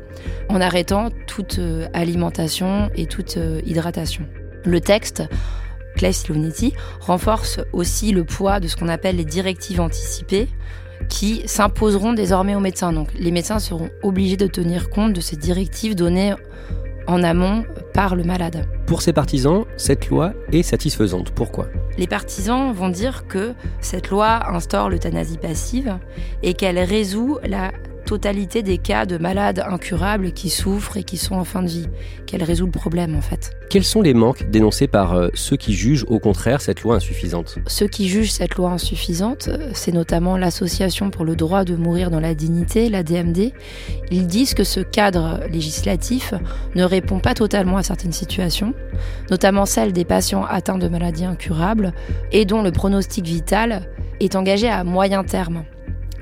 en 0.49 0.61
arrêtant 0.61 1.09
toute 1.27 1.59
euh, 1.59 1.89
alimentation 1.93 2.89
et 2.95 3.07
toute 3.07 3.39
hydratation. 3.65 4.27
Le 4.65 4.81
texte 4.81 5.25
Claes 5.97 6.25
Lunetti 6.29 6.73
renforce 7.01 7.61
aussi 7.73 8.13
le 8.13 8.23
poids 8.23 8.61
de 8.61 8.69
ce 8.69 8.77
qu'on 8.77 8.89
appelle 8.89 9.17
les 9.17 9.25
directives 9.25 9.81
anticipées 9.81 10.49
qui 11.09 11.43
s'imposeront 11.47 12.13
désormais 12.13 12.55
aux 12.55 12.61
médecins. 12.61 12.93
Donc 12.93 13.09
les 13.15 13.31
médecins 13.31 13.59
seront 13.59 13.91
obligés 14.03 14.37
de 14.37 14.47
tenir 14.47 14.91
compte 14.91 15.13
de 15.13 15.21
ces 15.21 15.37
directives 15.37 15.95
données 15.95 16.35
en 17.07 17.23
amont 17.23 17.65
par 17.95 18.15
le 18.15 18.25
malade. 18.25 18.67
Pour 18.87 19.03
ces 19.03 19.13
partisans, 19.13 19.65
cette 19.77 20.09
loi 20.09 20.33
est 20.53 20.63
satisfaisante. 20.63 21.31
Pourquoi? 21.31 21.67
Les 21.99 22.07
partisans 22.07 22.73
vont 22.73 22.89
dire 22.89 23.27
que 23.27 23.55
cette 23.81 24.11
loi 24.11 24.49
instaure 24.51 24.89
l'euthanasie 24.89 25.39
passive 25.39 25.99
et 26.43 26.55
qu'elle 26.55 26.79
résout 26.79 27.39
la 27.45 27.73
totalité 28.05 28.63
des 28.63 28.79
cas 28.79 29.07
de 29.07 29.19
malades 29.19 29.65
incurables 29.67 30.33
qui 30.33 30.51
souffrent 30.51 30.97
et 30.97 31.05
qui 31.05 31.17
sont 31.17 31.35
en 31.35 31.45
fin 31.45 31.63
de 31.63 31.69
vie, 31.69 31.89
qu'elle 32.27 32.43
résout 32.43 32.67
le 32.67 32.73
problème 32.73 33.17
en 33.17 33.21
fait. 33.21 33.53
Quels 33.71 33.85
sont 33.85 34.03
les 34.03 34.15
manques 34.15 34.51
dénoncés 34.51 34.87
par 34.87 35.15
euh, 35.15 35.29
ceux 35.35 35.57
qui 35.57 35.73
jugent 35.73 36.05
au 36.09 36.19
contraire 36.19 36.61
cette 36.61 36.83
loi 36.83 36.97
insuffisante? 36.97 37.59
Ceux 37.67 37.89
qui 37.89 38.09
jugent 38.09 38.33
cette 38.33 38.57
loi 38.57 38.71
insuffisante, 38.71 39.49
c'est 39.73 39.93
notamment 39.93 40.37
l'Association 40.37 41.11
pour 41.11 41.25
le 41.25 41.37
droit 41.37 41.65
de 41.65 41.75
mourir 41.75 42.11
dans 42.11 42.21
la 42.21 42.35
dignité, 42.35 42.89
la 42.89 43.03
DMD. 43.03 43.53
Ils 44.11 44.27
disent 44.27 44.55
que 44.55 44.65
ce 44.65 44.81
cadre 44.81 45.41
législatif 45.51 46.35
ne 46.75 46.85
répond 46.85 47.19
pas 47.19 47.35
totalement 47.35 47.77
à 47.77 47.83
certaines 47.83 48.13
situations, 48.13 48.75
notamment 49.31 49.67
celle 49.67 49.93
des 49.93 50.05
patients 50.05 50.45
atteints 50.45 50.79
de 50.79 50.89
maladies 50.89 51.25
incurables 51.25 51.93
et 52.31 52.45
dont 52.45 52.63
le 52.63 52.73
pronostic 52.73 53.25
vital 53.25 53.89
est 54.21 54.37
engagé 54.37 54.69
à 54.69 54.85
moyen 54.85 55.25
terme 55.25 55.65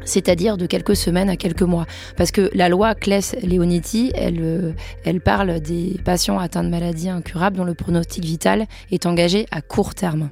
c'est-à-dire 0.05 0.57
de 0.57 0.67
quelques 0.67 0.97
semaines 0.97 1.29
à 1.29 1.37
quelques 1.37 1.63
mois. 1.63 1.87
Parce 2.17 2.31
que 2.31 2.51
la 2.55 2.69
loi 2.69 2.95
Claes-Leonetti, 2.95 4.13
elle, 4.15 4.41
euh, 4.41 4.73
elle 5.05 5.21
parle 5.21 5.61
des 5.61 5.97
patients 6.05 6.39
atteints 6.39 6.65
de 6.65 6.69
maladies 6.71 7.09
incurables 7.09 7.57
dont 7.57 7.65
le 7.65 7.75
pronostic 7.75 8.25
vital 8.25 8.67
est 8.91 9.07
engagé 9.07 9.47
à 9.51 9.63
court 9.63 9.95
terme. 9.95 10.31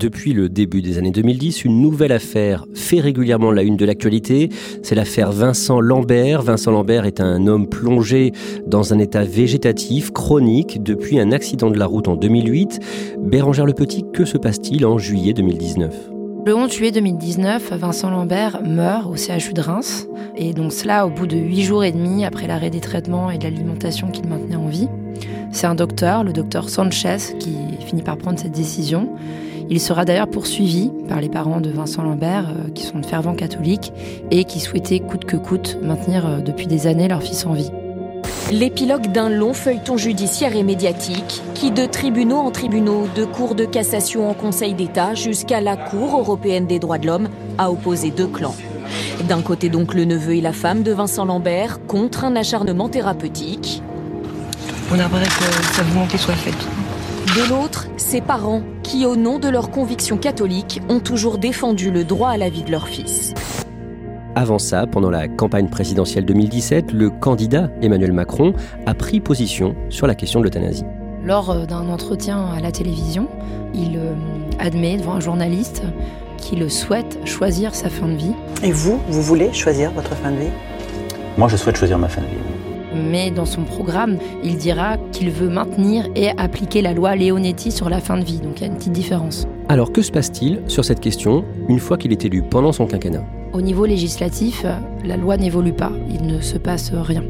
Depuis 0.00 0.32
le 0.32 0.48
début 0.48 0.80
des 0.80 0.96
années 0.96 1.10
2010, 1.10 1.66
une 1.66 1.82
nouvelle 1.82 2.12
affaire 2.12 2.64
fait 2.74 3.00
régulièrement 3.00 3.50
la 3.50 3.62
une 3.62 3.76
de 3.76 3.84
l'actualité. 3.84 4.48
C'est 4.82 4.94
l'affaire 4.94 5.30
Vincent 5.30 5.78
Lambert. 5.78 6.40
Vincent 6.40 6.70
Lambert 6.70 7.04
est 7.04 7.20
un 7.20 7.46
homme 7.46 7.68
plongé 7.68 8.32
dans 8.66 8.94
un 8.94 8.98
état 8.98 9.24
végétatif 9.24 10.10
chronique 10.10 10.82
depuis 10.82 11.20
un 11.20 11.32
accident 11.32 11.70
de 11.70 11.78
la 11.78 11.84
route 11.84 12.08
en 12.08 12.16
2008. 12.16 12.78
Bérangère 13.18 13.66
Le 13.66 13.74
Petit, 13.74 14.04
que 14.14 14.24
se 14.24 14.38
passe-t-il 14.38 14.86
en 14.86 14.96
juillet 14.96 15.34
2019 15.34 16.19
le 16.46 16.54
11 16.54 16.72
juillet 16.72 16.92
2019, 16.92 17.72
Vincent 17.74 18.10
Lambert 18.10 18.60
meurt 18.62 19.06
au 19.06 19.16
CHU 19.16 19.52
de 19.52 19.60
Reims, 19.60 20.06
et 20.36 20.52
donc 20.52 20.72
cela 20.72 21.06
au 21.06 21.10
bout 21.10 21.26
de 21.26 21.36
8 21.36 21.62
jours 21.62 21.84
et 21.84 21.92
demi 21.92 22.24
après 22.24 22.46
l'arrêt 22.46 22.70
des 22.70 22.80
traitements 22.80 23.30
et 23.30 23.38
de 23.38 23.44
l'alimentation 23.44 24.10
qu'il 24.10 24.26
maintenait 24.26 24.56
en 24.56 24.66
vie. 24.66 24.88
C'est 25.52 25.66
un 25.66 25.74
docteur, 25.74 26.24
le 26.24 26.32
docteur 26.32 26.68
Sanchez, 26.68 27.18
qui 27.38 27.56
finit 27.86 28.02
par 28.02 28.16
prendre 28.16 28.38
cette 28.38 28.52
décision. 28.52 29.10
Il 29.68 29.80
sera 29.80 30.04
d'ailleurs 30.04 30.28
poursuivi 30.28 30.90
par 31.08 31.20
les 31.20 31.28
parents 31.28 31.60
de 31.60 31.70
Vincent 31.70 32.02
Lambert, 32.02 32.48
euh, 32.48 32.70
qui 32.70 32.84
sont 32.84 32.98
de 32.98 33.06
fervents 33.06 33.34
catholiques 33.34 33.92
et 34.30 34.44
qui 34.44 34.58
souhaitaient 34.60 35.00
coûte 35.00 35.24
que 35.24 35.36
coûte 35.36 35.78
maintenir 35.82 36.26
euh, 36.26 36.40
depuis 36.40 36.66
des 36.66 36.86
années 36.86 37.06
leur 37.06 37.22
fils 37.22 37.46
en 37.46 37.52
vie. 37.52 37.70
L'épilogue 38.50 39.12
d'un 39.12 39.28
long 39.28 39.54
feuilleton 39.54 39.96
judiciaire 39.96 40.56
et 40.56 40.64
médiatique 40.64 41.40
qui, 41.54 41.70
de 41.70 41.86
tribunaux 41.86 42.38
en 42.38 42.50
tribunaux, 42.50 43.06
de 43.14 43.24
cours 43.24 43.54
de 43.54 43.64
cassation 43.64 44.28
en 44.28 44.34
Conseil 44.34 44.74
d'État 44.74 45.14
jusqu'à 45.14 45.60
la 45.60 45.76
Cour 45.76 46.18
européenne 46.18 46.66
des 46.66 46.80
droits 46.80 46.98
de 46.98 47.06
l'homme, 47.06 47.28
a 47.58 47.70
opposé 47.70 48.10
deux 48.10 48.26
clans. 48.26 48.56
D'un 49.28 49.40
côté 49.40 49.68
donc 49.68 49.94
le 49.94 50.04
neveu 50.04 50.34
et 50.34 50.40
la 50.40 50.52
femme 50.52 50.82
de 50.82 50.90
Vincent 50.90 51.24
Lambert 51.24 51.78
contre 51.86 52.24
un 52.24 52.34
acharnement 52.34 52.88
thérapeutique. 52.88 53.82
On 54.90 54.96
aimerait 54.96 55.26
que 55.26 55.64
sa 55.72 55.82
volonté 55.84 56.18
soit 56.18 56.34
faite. 56.34 56.66
De 57.36 57.48
l'autre, 57.48 57.86
ses 57.98 58.20
parents 58.20 58.62
qui, 58.82 59.06
au 59.06 59.14
nom 59.14 59.38
de 59.38 59.48
leurs 59.48 59.70
convictions 59.70 60.16
catholiques, 60.16 60.80
ont 60.88 60.98
toujours 60.98 61.38
défendu 61.38 61.92
le 61.92 62.02
droit 62.02 62.30
à 62.30 62.36
la 62.36 62.48
vie 62.48 62.64
de 62.64 62.72
leur 62.72 62.88
fils. 62.88 63.32
Avant 64.40 64.58
ça, 64.58 64.86
pendant 64.86 65.10
la 65.10 65.28
campagne 65.28 65.68
présidentielle 65.68 66.24
2017, 66.24 66.92
le 66.92 67.10
candidat 67.10 67.68
Emmanuel 67.82 68.14
Macron 68.14 68.54
a 68.86 68.94
pris 68.94 69.20
position 69.20 69.76
sur 69.90 70.06
la 70.06 70.14
question 70.14 70.40
de 70.40 70.46
l'euthanasie. 70.46 70.86
Lors 71.22 71.50
euh, 71.50 71.66
d'un 71.66 71.90
entretien 71.90 72.46
à 72.46 72.58
la 72.58 72.72
télévision, 72.72 73.28
il 73.74 73.98
euh, 73.98 74.14
admet 74.58 74.96
devant 74.96 75.12
un 75.12 75.20
journaliste 75.20 75.82
qu'il 76.38 76.70
souhaite 76.70 77.18
choisir 77.26 77.74
sa 77.74 77.90
fin 77.90 78.08
de 78.08 78.14
vie. 78.14 78.32
Et 78.62 78.72
vous, 78.72 78.98
vous 79.10 79.20
voulez 79.20 79.52
choisir 79.52 79.92
votre 79.92 80.16
fin 80.16 80.30
de 80.30 80.36
vie? 80.36 80.52
Moi, 81.36 81.48
je 81.48 81.58
souhaite 81.58 81.76
choisir 81.76 81.98
ma 81.98 82.08
fin 82.08 82.22
de 82.22 82.26
vie. 82.28 83.04
Mais 83.10 83.30
dans 83.30 83.44
son 83.44 83.64
programme, 83.64 84.16
il 84.42 84.56
dira 84.56 84.96
qu'il 85.12 85.30
veut 85.30 85.50
maintenir 85.50 86.06
et 86.16 86.30
appliquer 86.38 86.80
la 86.80 86.94
loi 86.94 87.14
Leonetti 87.14 87.70
sur 87.70 87.90
la 87.90 88.00
fin 88.00 88.16
de 88.16 88.24
vie. 88.24 88.38
Donc 88.38 88.54
il 88.56 88.60
y 88.62 88.64
a 88.64 88.68
une 88.68 88.78
petite 88.78 88.92
différence. 88.92 89.46
Alors 89.68 89.92
que 89.92 90.00
se 90.00 90.10
passe-t-il 90.10 90.62
sur 90.66 90.86
cette 90.86 91.00
question 91.00 91.44
une 91.68 91.78
fois 91.78 91.98
qu'il 91.98 92.10
est 92.10 92.24
élu 92.24 92.40
pendant 92.40 92.72
son 92.72 92.86
quinquennat? 92.86 93.22
Au 93.52 93.60
niveau 93.60 93.84
législatif, 93.84 94.64
la 95.04 95.16
loi 95.16 95.36
n'évolue 95.36 95.72
pas. 95.72 95.90
Il 96.08 96.26
ne 96.26 96.40
se 96.40 96.56
passe 96.56 96.92
rien. 96.92 97.24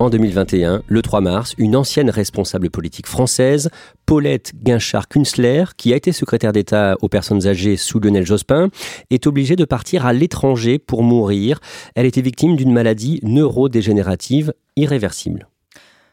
En 0.00 0.10
2021, 0.10 0.82
le 0.86 1.02
3 1.02 1.20
mars, 1.20 1.54
une 1.56 1.76
ancienne 1.76 2.10
responsable 2.10 2.68
politique 2.68 3.06
française, 3.06 3.70
Paulette 4.06 4.52
Guinchard-Künzler, 4.62 5.66
qui 5.76 5.92
a 5.92 5.96
été 5.96 6.10
secrétaire 6.10 6.52
d'État 6.52 6.96
aux 7.00 7.08
personnes 7.08 7.46
âgées 7.46 7.76
sous 7.76 8.00
Lionel 8.00 8.26
Jospin, 8.26 8.70
est 9.10 9.28
obligée 9.28 9.54
de 9.54 9.64
partir 9.64 10.04
à 10.04 10.12
l'étranger 10.12 10.80
pour 10.80 11.04
mourir. 11.04 11.60
Elle 11.94 12.06
était 12.06 12.22
victime 12.22 12.56
d'une 12.56 12.72
maladie 12.72 13.20
neurodégénérative 13.22 14.52
irréversible. 14.74 15.46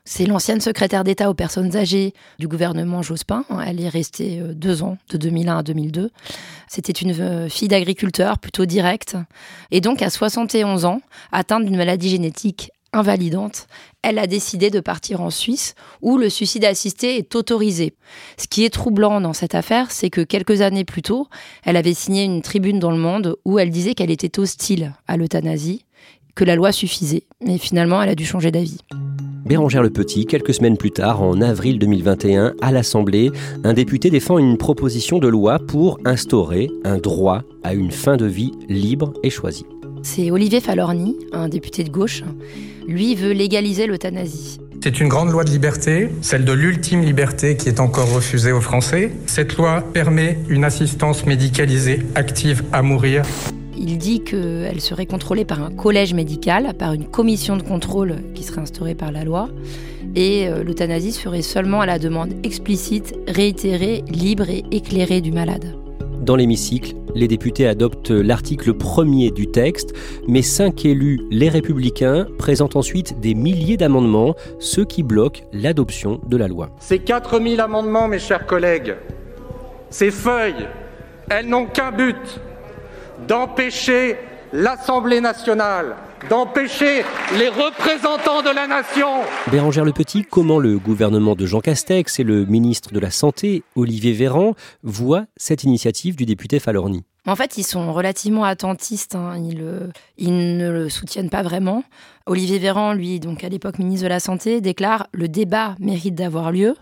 C'est 0.04 0.26
l'ancienne 0.26 0.62
secrétaire 0.62 1.04
d'État 1.04 1.30
aux 1.30 1.36
personnes 1.36 1.76
âgées 1.76 2.14
du 2.40 2.48
gouvernement 2.48 3.04
Jospin. 3.04 3.46
Elle 3.66 3.80
est 3.80 3.90
restée 3.90 4.40
euh, 4.40 4.54
deux 4.54 4.82
ans, 4.82 4.98
de 5.10 5.18
2001 5.18 5.60
à 5.60 5.64
2002. 5.64 6.10
C'était 6.68 6.92
une 6.92 7.12
euh, 7.20 7.50
fille 7.50 7.68
d'agriculteur 7.68 8.40
plutôt 8.40 8.66
directe. 8.66 9.16
Et 9.70 9.80
donc, 9.80 10.02
à 10.02 10.10
71 10.10 10.86
ans, 10.86 11.02
atteinte 11.32 11.66
d'une 11.66 11.78
maladie 11.78 12.10
génétique 12.10 12.72
invalidante, 12.94 13.68
elle 14.02 14.20
a 14.20 14.28
décidé 14.28 14.70
de 14.70 14.80
partir 14.80 15.22
en 15.22 15.30
Suisse 15.30 15.76
où 16.02 16.18
le 16.18 16.30
suicide 16.30 16.66
assisté 16.66 17.18
est 17.18 17.36
autorisé. 17.36 17.94
Ce 18.38 18.48
qui 18.48 18.66
est 18.66 18.70
troublant 18.70 19.22
dans 19.22 19.34
cette 19.34 19.56
affaire, 19.56 19.92
c'est 19.92 20.10
que 20.10 20.22
quelques 20.22 20.62
années 20.62 20.84
plus 20.84 21.02
tôt, 21.04 21.28
elle 21.64 21.78
avait 21.78 21.94
signé 21.94 22.24
une 22.24 22.42
tribune 22.42 22.80
dans 22.80 22.92
le 22.92 22.98
monde 22.98 23.38
où 23.46 23.60
elle 23.60 23.70
disait 23.70 23.94
qu'elle 23.94 24.12
était 24.12 24.40
hostile 24.40 24.94
à 25.08 25.16
l'euthanasie, 25.16 25.86
que 26.36 26.44
la 26.44 26.56
loi 26.56 26.72
suffisait. 26.72 27.24
Mais 27.40 27.58
finalement, 27.58 28.02
elle 28.02 28.10
a 28.10 28.16
dû 28.16 28.26
changer 28.26 28.52
d'avis. 28.52 28.80
Bérangère 29.46 29.82
Le 29.82 29.90
Petit, 29.90 30.26
quelques 30.26 30.54
semaines 30.54 30.78
plus 30.78 30.92
tard, 30.92 31.22
en 31.22 31.42
avril 31.42 31.80
2021, 31.80 32.54
à 32.62 32.72
l'Assemblée, 32.72 33.32
un 33.64 33.74
député 33.74 34.10
défend 34.10 34.38
une 34.38 34.58
proposition 34.58 35.18
de 35.18 35.28
loi 35.28 35.58
pour 35.60 36.00
instaurer 36.06 36.70
un 36.84 36.98
droit 36.98 37.42
à 37.64 37.74
une 37.74 37.92
fin 37.92 38.18
de 38.18 38.26
vie 38.26 38.52
libre 38.70 39.14
et 39.24 39.30
choisie. 39.30 39.66
C'est 40.04 40.32
Olivier 40.32 40.62
Falorni, 40.62 41.18
un 41.32 41.50
député 41.50 41.84
de 41.84 41.90
gauche. 41.90 42.24
Lui 42.88 43.16
veut 43.16 43.34
légaliser 43.34 43.88
l'euthanasie. 43.88 44.60
C'est 44.84 45.00
une 45.00 45.10
grande 45.10 45.32
loi 45.32 45.44
de 45.44 45.50
liberté, 45.50 46.10
celle 46.22 46.46
de 46.46 46.54
l'ultime 46.54 47.02
liberté 47.02 47.56
qui 47.58 47.70
est 47.70 47.80
encore 47.80 48.14
refusée 48.14 48.52
aux 48.52 48.62
Français. 48.62 49.12
Cette 49.26 49.58
loi 49.58 49.82
permet 49.82 50.40
une 50.50 50.64
assistance 50.64 51.26
médicalisée 51.26 52.00
active 52.16 52.64
à 52.72 52.82
mourir. 52.82 53.24
Il 53.84 53.98
dit 53.98 54.24
qu'elle 54.24 54.80
serait 54.80 55.08
contrôlée 55.08 55.44
par 55.44 55.64
un 55.64 55.72
collège 55.72 56.14
médical, 56.14 56.76
par 56.78 56.94
une 56.94 57.06
commission 57.06 57.58
de 57.58 57.64
contrôle 57.64 58.18
qui 58.36 58.44
serait 58.44 58.62
instaurée 58.62 58.94
par 58.94 59.12
la 59.12 59.24
loi. 59.24 59.50
Et 60.16 60.48
euh, 60.48 60.64
l'euthanasie 60.64 61.12
serait 61.12 61.42
seulement 61.42 61.82
à 61.82 61.88
la 61.88 61.98
demande 61.98 62.30
explicite, 62.44 63.16
réitérée, 63.28 64.04
libre 64.08 64.52
et 64.52 64.64
éclairée 64.70 65.20
du 65.20 65.32
malade. 65.32 65.76
Dans 66.22 66.36
l'hémicycle, 66.36 66.94
les 67.16 67.28
députés 67.28 67.66
adoptent 67.66 68.12
l'article 68.12 68.76
premier 68.76 69.32
du 69.32 69.48
texte, 69.48 69.96
mais 70.28 70.44
cinq 70.44 70.86
élus, 70.86 71.20
les 71.32 71.50
républicains, 71.50 72.28
présentent 72.38 72.76
ensuite 72.76 73.20
des 73.20 73.34
milliers 73.34 73.78
d'amendements, 73.78 74.36
ce 74.60 74.82
qui 74.82 75.02
bloque 75.02 75.42
l'adoption 75.54 76.22
de 76.28 76.38
la 76.38 76.48
loi. 76.48 76.70
Ces 76.78 77.00
4000 77.00 77.60
amendements, 77.60 78.08
mes 78.08 78.20
chers 78.20 78.46
collègues, 78.46 78.94
ces 79.90 80.12
feuilles, 80.12 80.68
elles 81.32 81.48
n'ont 81.48 81.66
qu'un 81.66 81.92
but, 81.92 82.40
d'empêcher 83.28 84.18
l'Assemblée 84.54 85.22
nationale, 85.22 85.96
d'empêcher 86.30 87.04
les 87.38 87.48
représentants 87.48 88.42
de 88.42 88.54
la 88.54 88.68
nation. 88.68 89.08
Bérangère 89.50 89.86
Le 89.86 89.94
Petit, 89.94 90.24
comment 90.24 90.60
le 90.60 90.78
gouvernement 90.78 91.36
de 91.36 91.46
Jean 91.46 91.62
Castex 91.62 92.20
et 92.20 92.24
le 92.24 92.46
ministre 92.46 92.92
de 92.92 93.00
la 93.00 93.12
Santé, 93.12 93.64
Olivier 93.76 94.14
Véran, 94.14 94.54
voient 94.84 95.26
cette 95.38 95.64
initiative 95.64 96.16
du 96.16 96.26
député 96.26 96.60
Falorni? 96.60 97.04
En 97.28 97.36
fait, 97.36 97.58
ils 97.58 97.64
sont 97.64 97.94
relativement 97.94 98.44
attentistes. 98.44 99.16
Hein. 99.16 99.38
Ils, 99.38 99.64
ils, 100.18 100.58
ne 100.58 100.70
le 100.72 100.90
soutiennent 100.90 101.30
pas 101.30 101.44
vraiment. 101.44 101.84
Olivier 102.26 102.58
Véran, 102.58 102.94
lui, 102.94 103.20
donc 103.20 103.44
à 103.44 103.50
l'époque 103.50 103.78
ministre 103.80 104.04
de 104.04 104.10
la 104.10 104.20
Santé, 104.20 104.60
déclare 104.60 105.08
le 105.14 105.28
débat 105.28 105.76
mérite 105.80 106.16
d'avoir 106.16 106.52
lieu, 106.52 106.76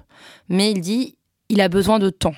mais 0.48 0.72
il 0.72 0.80
dit 0.80 1.18
il 1.50 1.62
a 1.62 1.68
besoin 1.68 2.00
de 2.00 2.10
temps. 2.10 2.36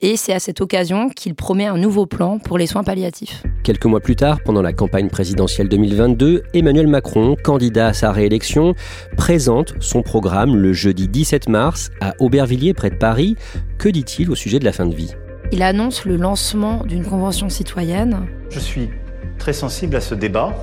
Et 0.00 0.16
c'est 0.16 0.32
à 0.32 0.38
cette 0.38 0.60
occasion 0.60 1.08
qu'il 1.08 1.34
promet 1.34 1.66
un 1.66 1.76
nouveau 1.76 2.06
plan 2.06 2.38
pour 2.38 2.56
les 2.56 2.68
soins 2.68 2.84
palliatifs. 2.84 3.42
Quelques 3.64 3.86
mois 3.86 3.98
plus 3.98 4.14
tard, 4.14 4.38
pendant 4.44 4.62
la 4.62 4.72
campagne 4.72 5.08
présidentielle 5.08 5.68
2022, 5.68 6.44
Emmanuel 6.54 6.86
Macron, 6.86 7.34
candidat 7.42 7.88
à 7.88 7.92
sa 7.92 8.12
réélection, 8.12 8.76
présente 9.16 9.74
son 9.80 10.02
programme 10.02 10.54
le 10.54 10.72
jeudi 10.72 11.08
17 11.08 11.48
mars 11.48 11.90
à 12.00 12.14
Aubervilliers 12.20 12.74
près 12.74 12.90
de 12.90 12.94
Paris. 12.94 13.34
Que 13.76 13.88
dit-il 13.88 14.30
au 14.30 14.36
sujet 14.36 14.60
de 14.60 14.64
la 14.64 14.70
fin 14.70 14.86
de 14.86 14.94
vie? 14.94 15.16
Il 15.50 15.64
annonce 15.64 16.04
le 16.04 16.14
lancement 16.14 16.84
d'une 16.84 17.04
convention 17.04 17.48
citoyenne. 17.48 18.28
Je 18.50 18.60
suis 18.60 18.90
très 19.36 19.52
sensible 19.52 19.96
à 19.96 20.00
ce 20.00 20.14
débat. 20.14 20.54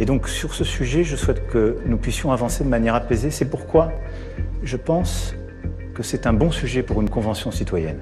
Et 0.00 0.06
donc 0.06 0.28
sur 0.28 0.54
ce 0.54 0.64
sujet, 0.64 1.04
je 1.04 1.14
souhaite 1.14 1.46
que 1.46 1.76
nous 1.86 1.98
puissions 1.98 2.32
avancer 2.32 2.64
de 2.64 2.68
manière 2.68 2.96
apaisée. 2.96 3.30
C'est 3.30 3.48
pourquoi 3.48 3.92
je 4.64 4.76
pense 4.76 5.36
que 5.98 6.04
c'est 6.04 6.28
un 6.28 6.32
bon 6.32 6.52
sujet 6.52 6.84
pour 6.84 7.02
une 7.02 7.10
convention 7.10 7.50
citoyenne. 7.50 7.98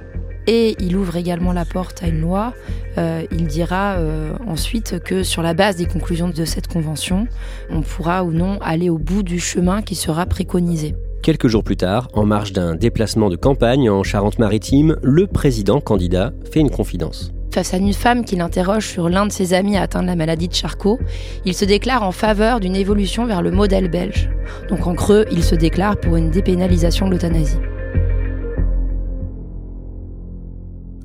Et 0.47 0.77
il 0.79 0.97
ouvre 0.97 1.17
également 1.17 1.53
la 1.53 1.65
porte 1.65 2.03
à 2.03 2.09
une 2.09 2.21
loi. 2.21 2.53
Euh, 2.99 3.25
il 3.33 3.47
dira 3.47 3.95
euh, 3.95 4.33
ensuite 4.47 5.01
que 5.03 5.23
sur 5.23 5.43
la 5.43 5.55
base 5.55 5.77
des 5.77 5.87
conclusions 5.87 6.29
de 6.29 6.45
cette 6.45 6.69
convention, 6.69 7.27
on 7.71 7.81
pourra 7.81 8.23
ou 8.23 8.33
non 8.33 8.59
aller 8.61 8.91
au 8.91 8.99
bout 8.99 9.23
du 9.23 9.41
chemin 9.41 9.81
qui 9.81 9.95
sera 9.95 10.27
préconisé. 10.27 10.95
Quelques 11.23 11.49
jours 11.49 11.65
plus 11.65 11.79
tard, 11.79 12.09
en 12.13 12.27
marge 12.27 12.53
d'un 12.53 12.77
déplacement 12.77 13.31
de 13.31 13.37
campagne 13.37 13.89
en 13.91 14.05
Charente-Maritime, 14.05 14.97
le 15.03 15.27
président 15.27 15.81
candidat 15.81 16.33
fait 16.53 16.61
une 16.61 16.71
confidence. 16.71 17.33
Face 17.53 17.73
à 17.73 17.79
une 17.79 17.95
femme 17.95 18.27
qui 18.27 18.37
l'interroge 18.37 18.87
sur 18.87 19.09
l'un 19.09 19.25
de 19.25 19.33
ses 19.33 19.55
amis 19.55 19.79
atteint 19.79 20.03
de 20.03 20.07
la 20.07 20.17
maladie 20.17 20.49
de 20.49 20.55
Charcot, 20.55 20.99
il 21.47 21.55
se 21.55 21.65
déclare 21.65 22.03
en 22.03 22.13
faveur 22.13 22.61
d'une 22.61 22.77
évolution 22.77 23.25
vers 23.25 23.41
le 23.41 23.51
modèle 23.51 23.91
belge. 23.91 24.29
Donc 24.69 24.87
en 24.87 24.95
creux, 24.95 25.25
il 25.33 25.43
se 25.43 25.55
déclare 25.55 25.97
pour 25.99 26.17
une 26.17 26.31
dépénalisation 26.31 27.07
de 27.07 27.13
l'euthanasie. 27.13 27.59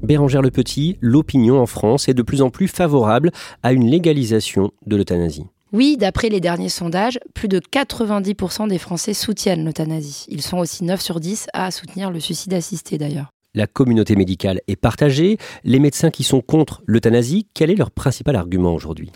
Bérangère 0.04 0.42
Le 0.42 0.50
Petit, 0.50 0.98
l'opinion 1.00 1.60
en 1.60 1.66
France 1.66 2.10
est 2.10 2.14
de 2.14 2.22
plus 2.24 2.42
en 2.42 2.50
plus 2.50 2.68
favorable 2.68 3.32
à 3.62 3.72
une 3.72 3.88
légalisation 3.88 4.72
de 4.86 4.96
l'euthanasie. 4.96 5.46
Oui, 5.74 5.96
d'après 5.98 6.30
les 6.30 6.42
derniers 6.42 6.70
sondages, 6.70 7.20
plus 7.34 7.48
de 7.48 7.60
90% 7.60 8.68
des 8.68 8.78
Français 8.78 9.14
soutiennent 9.14 9.64
l'euthanasie. 9.64 10.26
Ils 10.28 10.42
sont 10.42 10.58
aussi 10.58 10.84
9 10.84 11.00
sur 11.00 11.20
10 11.20 11.48
à 11.54 11.72
soutenir 11.72 12.12
le 12.12 12.20
suicide 12.20 12.54
assisté 12.54 12.98
d'ailleurs. 12.98 13.30
La 13.54 13.68
communauté 13.68 14.16
médicale 14.16 14.62
est 14.68 14.76
partagée. 14.76 15.38
Les 15.64 15.80
médecins 15.80 16.10
qui 16.10 16.24
sont 16.24 16.42
contre 16.42 16.82
l'euthanasie, 16.86 17.48
quel 17.54 17.70
est 17.70 17.76
leur 17.76 17.92
principal 17.92 18.36
argument 18.36 18.74
aujourd'hui? 18.74 19.12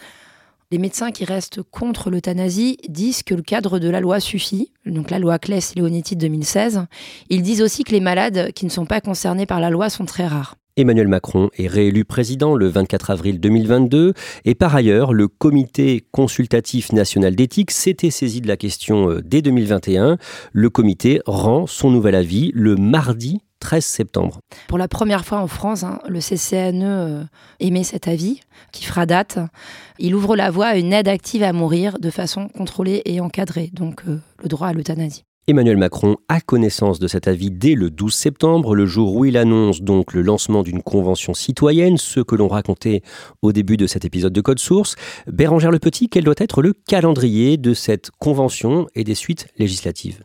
Les 0.71 0.77
médecins 0.77 1.11
qui 1.11 1.25
restent 1.25 1.61
contre 1.61 2.09
l'euthanasie 2.09 2.77
disent 2.89 3.23
que 3.23 3.35
le 3.35 3.43
cadre 3.43 3.79
de 3.79 3.89
la 3.89 4.01
loi 4.01 4.19
suffit, 4.19 4.71
donc 4.85 5.09
la 5.09 5.19
loi 5.19 5.39
Claes-Leonetti 5.39 6.15
de 6.15 6.21
2016. 6.21 6.85
Ils 7.29 7.43
disent 7.43 7.61
aussi 7.61 7.83
que 7.83 7.91
les 7.91 7.99
malades 7.99 8.51
qui 8.53 8.65
ne 8.65 8.71
sont 8.71 8.85
pas 8.85 9.01
concernés 9.01 9.45
par 9.45 9.59
la 9.59 9.69
loi 9.69 9.89
sont 9.89 10.05
très 10.05 10.27
rares. 10.27 10.55
Emmanuel 10.77 11.07
Macron 11.07 11.49
est 11.57 11.67
réélu 11.67 12.03
président 12.03 12.53
le 12.53 12.67
24 12.67 13.11
avril 13.11 13.39
2022 13.39 14.13
et 14.43 14.55
par 14.55 14.75
ailleurs, 14.75 15.13
le 15.13 15.29
comité 15.29 16.05
consultatif 16.11 16.91
national 16.91 17.33
d'éthique 17.33 17.71
s'était 17.71 18.11
saisi 18.11 18.41
de 18.41 18.49
la 18.49 18.57
question 18.57 19.09
euh, 19.09 19.21
dès 19.23 19.41
2021. 19.41 20.17
Le 20.51 20.69
comité 20.69 21.21
rend 21.25 21.65
son 21.65 21.91
nouvel 21.91 22.13
avis 22.13 22.51
le 22.53 22.75
mardi 22.75 23.39
13 23.59 23.85
septembre. 23.85 24.39
Pour 24.67 24.77
la 24.77 24.89
première 24.89 25.23
fois 25.23 25.39
en 25.39 25.47
France, 25.47 25.83
hein, 25.83 25.99
le 26.09 26.19
CCNE 26.19 26.83
euh, 26.83 27.23
émet 27.61 27.83
cet 27.83 28.09
avis 28.09 28.41
qui 28.73 28.83
fera 28.83 29.05
date. 29.05 29.39
Il 29.97 30.13
ouvre 30.13 30.35
la 30.35 30.51
voie 30.51 30.67
à 30.67 30.75
une 30.75 30.91
aide 30.91 31.07
active 31.07 31.43
à 31.43 31.53
mourir 31.53 31.99
de 31.99 32.09
façon 32.09 32.49
contrôlée 32.49 33.01
et 33.05 33.21
encadrée, 33.21 33.69
donc 33.71 34.01
euh, 34.09 34.19
le 34.43 34.49
droit 34.49 34.67
à 34.67 34.73
l'euthanasie. 34.73 35.23
Emmanuel 35.47 35.77
Macron 35.77 36.15
a 36.27 36.41
connaissance 36.41 36.97
de 36.97 37.07
cet 37.07 37.27
avis 37.27 37.51
dès 37.51 37.75
le 37.75 37.91
12 37.91 38.11
septembre, 38.11 38.73
le 38.73 38.87
jour 38.87 39.15
où 39.15 39.25
il 39.25 39.37
annonce 39.37 39.83
donc 39.83 40.13
le 40.13 40.23
lancement 40.23 40.63
d'une 40.63 40.81
convention 40.81 41.35
citoyenne, 41.35 41.97
ce 41.97 42.19
que 42.19 42.33
l'on 42.33 42.47
racontait 42.47 43.03
au 43.43 43.51
début 43.51 43.77
de 43.77 43.85
cet 43.85 44.05
épisode 44.05 44.33
de 44.33 44.41
Code 44.41 44.57
Source. 44.57 44.95
Bérangère 45.27 45.69
Le 45.69 45.77
Petit, 45.77 46.09
quel 46.09 46.23
doit 46.23 46.33
être 46.39 46.63
le 46.63 46.73
calendrier 46.73 47.57
de 47.57 47.75
cette 47.75 48.09
convention 48.17 48.87
et 48.95 49.03
des 49.03 49.13
suites 49.13 49.47
législatives? 49.59 50.23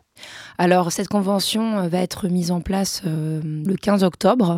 Alors, 0.57 0.91
cette 0.91 1.07
convention 1.07 1.87
va 1.87 1.99
être 1.99 2.27
mise 2.27 2.49
en 2.49 2.61
place 2.61 3.03
euh, 3.05 3.41
le 3.43 3.75
15 3.75 4.03
octobre. 4.03 4.57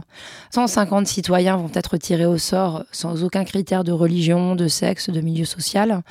150 0.51 1.08
citoyens 1.08 1.58
vont 1.58 1.72
être 1.74 1.98
tirés 1.98 2.25
au 2.25 2.38
sort 2.38 2.86
sans 2.93 3.25
aucun 3.25 3.43
critère 3.43 3.84
de 3.84 3.91
religion, 3.91 4.55
de 4.55 4.70
sexe, 4.70 5.10
de 5.10 5.20
milieu 5.20 5.46
social. 5.46 6.03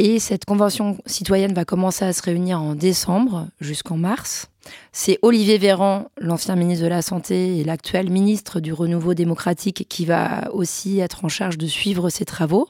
Et 0.00 0.20
cette 0.20 0.44
convention 0.44 0.96
citoyenne 1.06 1.54
va 1.54 1.64
commencer 1.64 2.04
à 2.04 2.12
se 2.12 2.22
réunir 2.22 2.60
en 2.62 2.76
décembre 2.76 3.48
jusqu'en 3.60 3.96
mars. 3.96 4.48
C'est 4.92 5.18
Olivier 5.22 5.58
Véran, 5.58 6.06
l'ancien 6.20 6.54
ministre 6.54 6.84
de 6.84 6.88
la 6.88 7.02
Santé 7.02 7.58
et 7.58 7.64
l'actuel 7.64 8.08
ministre 8.10 8.60
du 8.60 8.72
Renouveau 8.72 9.14
démocratique, 9.14 9.86
qui 9.88 10.04
va 10.04 10.52
aussi 10.52 11.00
être 11.00 11.24
en 11.24 11.28
charge 11.28 11.58
de 11.58 11.66
suivre 11.66 12.10
ces 12.10 12.24
travaux. 12.24 12.68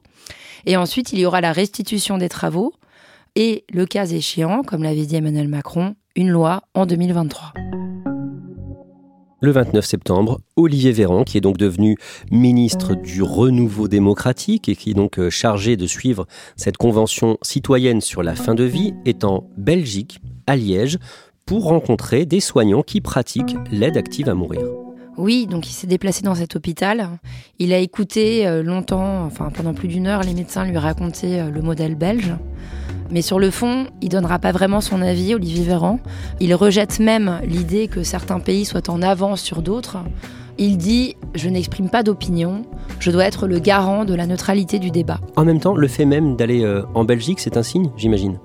Et 0.65 0.77
ensuite, 0.77 1.13
il 1.13 1.19
y 1.19 1.27
aura 1.27 1.43
la 1.43 1.53
restitution 1.53 2.17
des 2.17 2.31
travaux 2.31 2.73
et, 3.37 3.65
le 3.71 3.85
cas 3.85 4.07
échéant, 4.07 4.63
comme 4.63 4.83
l'avait 4.83 5.07
dit 5.07 5.17
Emmanuel 5.17 5.49
Macron, 5.49 5.97
une 6.17 6.31
loi 6.31 6.63
en 6.75 6.87
2023. 6.87 7.53
Le 9.41 9.53
29 9.53 9.85
septembre, 9.85 10.41
Olivier 10.57 10.91
Véran, 10.91 11.23
qui 11.23 11.39
est 11.39 11.41
donc 11.41 11.59
devenu 11.59 11.97
ministre 12.33 12.97
du 12.97 13.23
Renouveau 13.23 13.87
démocratique 13.87 14.69
et 14.69 14.75
qui 14.75 14.91
est 14.91 14.95
donc 14.95 15.21
euh, 15.21 15.31
chargé 15.31 15.77
de 15.77 15.87
suivre 15.87 16.27
cette 16.57 16.77
convention 16.77 17.39
citoyenne 17.41 18.01
sur 18.01 18.25
la 18.25 18.35
fin 18.35 18.57
de 18.57 18.65
vie, 18.65 18.95
est 19.05 19.23
en 19.23 19.49
Belgique, 19.57 20.21
à 20.49 20.57
Liège, 20.57 20.99
pour 21.47 21.67
rencontrer 21.67 22.27
des 22.27 22.41
soignants 22.41 22.83
qui 22.83 23.01
pratiquent 23.01 23.57
l'aide 23.71 23.97
active 23.97 24.29
à 24.29 24.35
mourir. 24.35 24.63
Oui, 25.17 25.47
donc 25.47 25.69
il 25.71 25.73
s'est 25.73 25.87
déplacé 25.87 26.23
dans 26.23 26.35
cet 26.35 26.57
hôpital. 26.57 27.09
Il 27.61 27.73
a 27.73 27.79
écouté 27.79 28.45
euh, 28.45 28.65
longtemps, 28.65 29.25
enfin 29.25 29.51
pendant 29.55 29.73
plus 29.73 29.87
d'une 29.87 30.09
heure, 30.09 30.25
les 30.25 30.35
médecins 30.35 30.65
lui 30.65 30.79
raconter 30.79 31.41
euh, 31.41 31.51
le 31.51 31.63
modèle 31.63 31.95
belge. 31.95 32.33
Mais 33.11 33.23
sur 33.23 33.39
le 33.39 33.51
fond, 33.51 33.87
il 34.03 34.11
donnera 34.11 34.39
pas 34.39 34.53
vraiment 34.53 34.81
son 34.81 35.01
avis, 35.01 35.35
Olivier 35.35 35.65
Véran. 35.65 35.99
Il 36.41 36.55
rejette 36.55 37.01
même 37.01 37.41
l'idée 37.45 37.89
que 37.89 38.03
certains 38.03 38.41
pays 38.41 38.65
soient 38.65 38.91
en 38.91 39.03
avance 39.03 39.41
sur 39.41 39.63
d'autres. 39.63 39.99
Il 40.61 40.77
dit 40.77 41.15
Je 41.35 41.49
n'exprime 41.49 41.89
pas 41.89 42.03
d'opinion, 42.03 42.63
je 42.99 43.13
dois 43.13 43.25
être 43.25 43.47
le 43.47 43.61
garant 43.61 44.05
de 44.05 44.13
la 44.15 44.27
neutralité 44.27 44.81
du 44.81 44.91
débat. 44.91 45.21
En 45.37 45.45
même 45.45 45.61
temps, 45.61 45.77
le 45.77 45.87
fait 45.87 46.05
même 46.05 46.35
d'aller 46.37 46.65
euh, 46.65 46.83
en 46.95 47.05
Belgique, 47.05 47.39
c'est 47.39 47.57
un 47.57 47.63
signe, 47.63 47.91
j'imagine. 47.97 48.39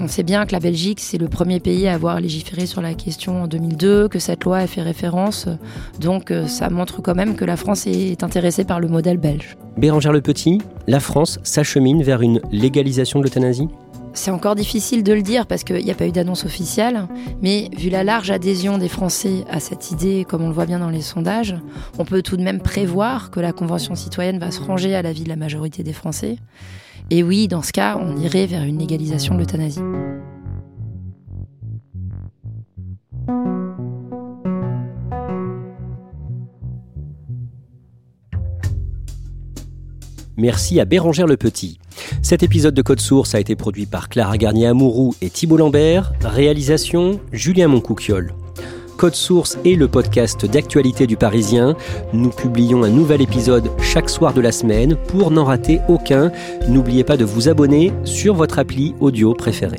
On 0.00 0.08
sait 0.08 0.24
bien 0.24 0.44
que 0.44 0.52
la 0.52 0.58
Belgique, 0.58 0.98
c'est 0.98 1.18
le 1.18 1.28
premier 1.28 1.60
pays 1.60 1.86
à 1.86 1.94
avoir 1.94 2.20
légiféré 2.20 2.66
sur 2.66 2.82
la 2.82 2.94
question 2.94 3.44
en 3.44 3.46
2002, 3.46 4.08
que 4.08 4.18
cette 4.18 4.42
loi 4.42 4.58
a 4.58 4.66
fait 4.66 4.82
référence. 4.82 5.48
Donc 6.00 6.32
euh, 6.32 6.48
ça 6.48 6.68
montre 6.68 7.00
quand 7.00 7.14
même 7.14 7.36
que 7.36 7.44
la 7.44 7.56
France 7.56 7.86
est 7.86 8.24
intéressée 8.24 8.64
par 8.64 8.80
le 8.80 8.88
modèle 8.88 9.18
belge. 9.18 9.56
Bérangère 9.76 10.12
Le 10.12 10.20
Petit, 10.20 10.58
la 10.88 10.98
France 10.98 11.38
s'achemine 11.44 12.02
vers 12.02 12.22
une 12.22 12.40
légalisation 12.50 13.20
de 13.20 13.24
l'euthanasie? 13.24 13.68
C'est 14.14 14.30
encore 14.30 14.54
difficile 14.54 15.02
de 15.02 15.12
le 15.12 15.22
dire 15.22 15.46
parce 15.46 15.64
qu'il 15.64 15.84
n'y 15.84 15.90
a 15.90 15.94
pas 15.94 16.06
eu 16.06 16.12
d'annonce 16.12 16.44
officielle, 16.44 17.06
mais 17.40 17.70
vu 17.76 17.90
la 17.90 18.04
large 18.04 18.30
adhésion 18.30 18.78
des 18.78 18.88
Français 18.88 19.44
à 19.50 19.60
cette 19.60 19.90
idée, 19.90 20.24
comme 20.28 20.42
on 20.42 20.48
le 20.48 20.54
voit 20.54 20.66
bien 20.66 20.78
dans 20.78 20.90
les 20.90 21.02
sondages, 21.02 21.56
on 21.98 22.04
peut 22.04 22.22
tout 22.22 22.36
de 22.36 22.42
même 22.42 22.60
prévoir 22.60 23.30
que 23.30 23.40
la 23.40 23.52
Convention 23.52 23.94
citoyenne 23.94 24.38
va 24.38 24.50
se 24.50 24.60
ranger 24.60 24.94
à 24.94 25.02
l'avis 25.02 25.24
de 25.24 25.28
la 25.28 25.36
majorité 25.36 25.82
des 25.82 25.92
Français. 25.92 26.36
Et 27.10 27.22
oui, 27.22 27.48
dans 27.48 27.62
ce 27.62 27.72
cas, 27.72 27.98
on 28.00 28.16
irait 28.16 28.46
vers 28.46 28.62
une 28.62 28.78
légalisation 28.78 29.34
de 29.34 29.40
l'euthanasie. 29.40 29.80
Merci 40.42 40.80
à 40.80 40.84
Bérangère 40.84 41.28
Le 41.28 41.36
Petit. 41.36 41.78
Cet 42.20 42.42
épisode 42.42 42.74
de 42.74 42.82
Code 42.82 42.98
Source 42.98 43.36
a 43.36 43.38
été 43.38 43.54
produit 43.54 43.86
par 43.86 44.08
Clara 44.08 44.36
Garnier-Amouroux 44.36 45.14
et 45.22 45.30
Thibault 45.30 45.56
Lambert. 45.56 46.12
Réalisation 46.24 47.20
Julien 47.30 47.68
Moncouquiole. 47.68 48.34
Code 48.96 49.14
Source 49.14 49.56
est 49.64 49.76
le 49.76 49.86
podcast 49.86 50.44
d'actualité 50.44 51.06
du 51.06 51.16
Parisien. 51.16 51.76
Nous 52.12 52.30
publions 52.30 52.82
un 52.82 52.90
nouvel 52.90 53.22
épisode 53.22 53.70
chaque 53.80 54.10
soir 54.10 54.34
de 54.34 54.40
la 54.40 54.50
semaine. 54.50 54.96
Pour 55.06 55.30
n'en 55.30 55.44
rater 55.44 55.78
aucun, 55.88 56.32
n'oubliez 56.68 57.04
pas 57.04 57.16
de 57.16 57.24
vous 57.24 57.48
abonner 57.48 57.92
sur 58.02 58.34
votre 58.34 58.58
appli 58.58 58.96
audio 58.98 59.34
préférée. 59.34 59.78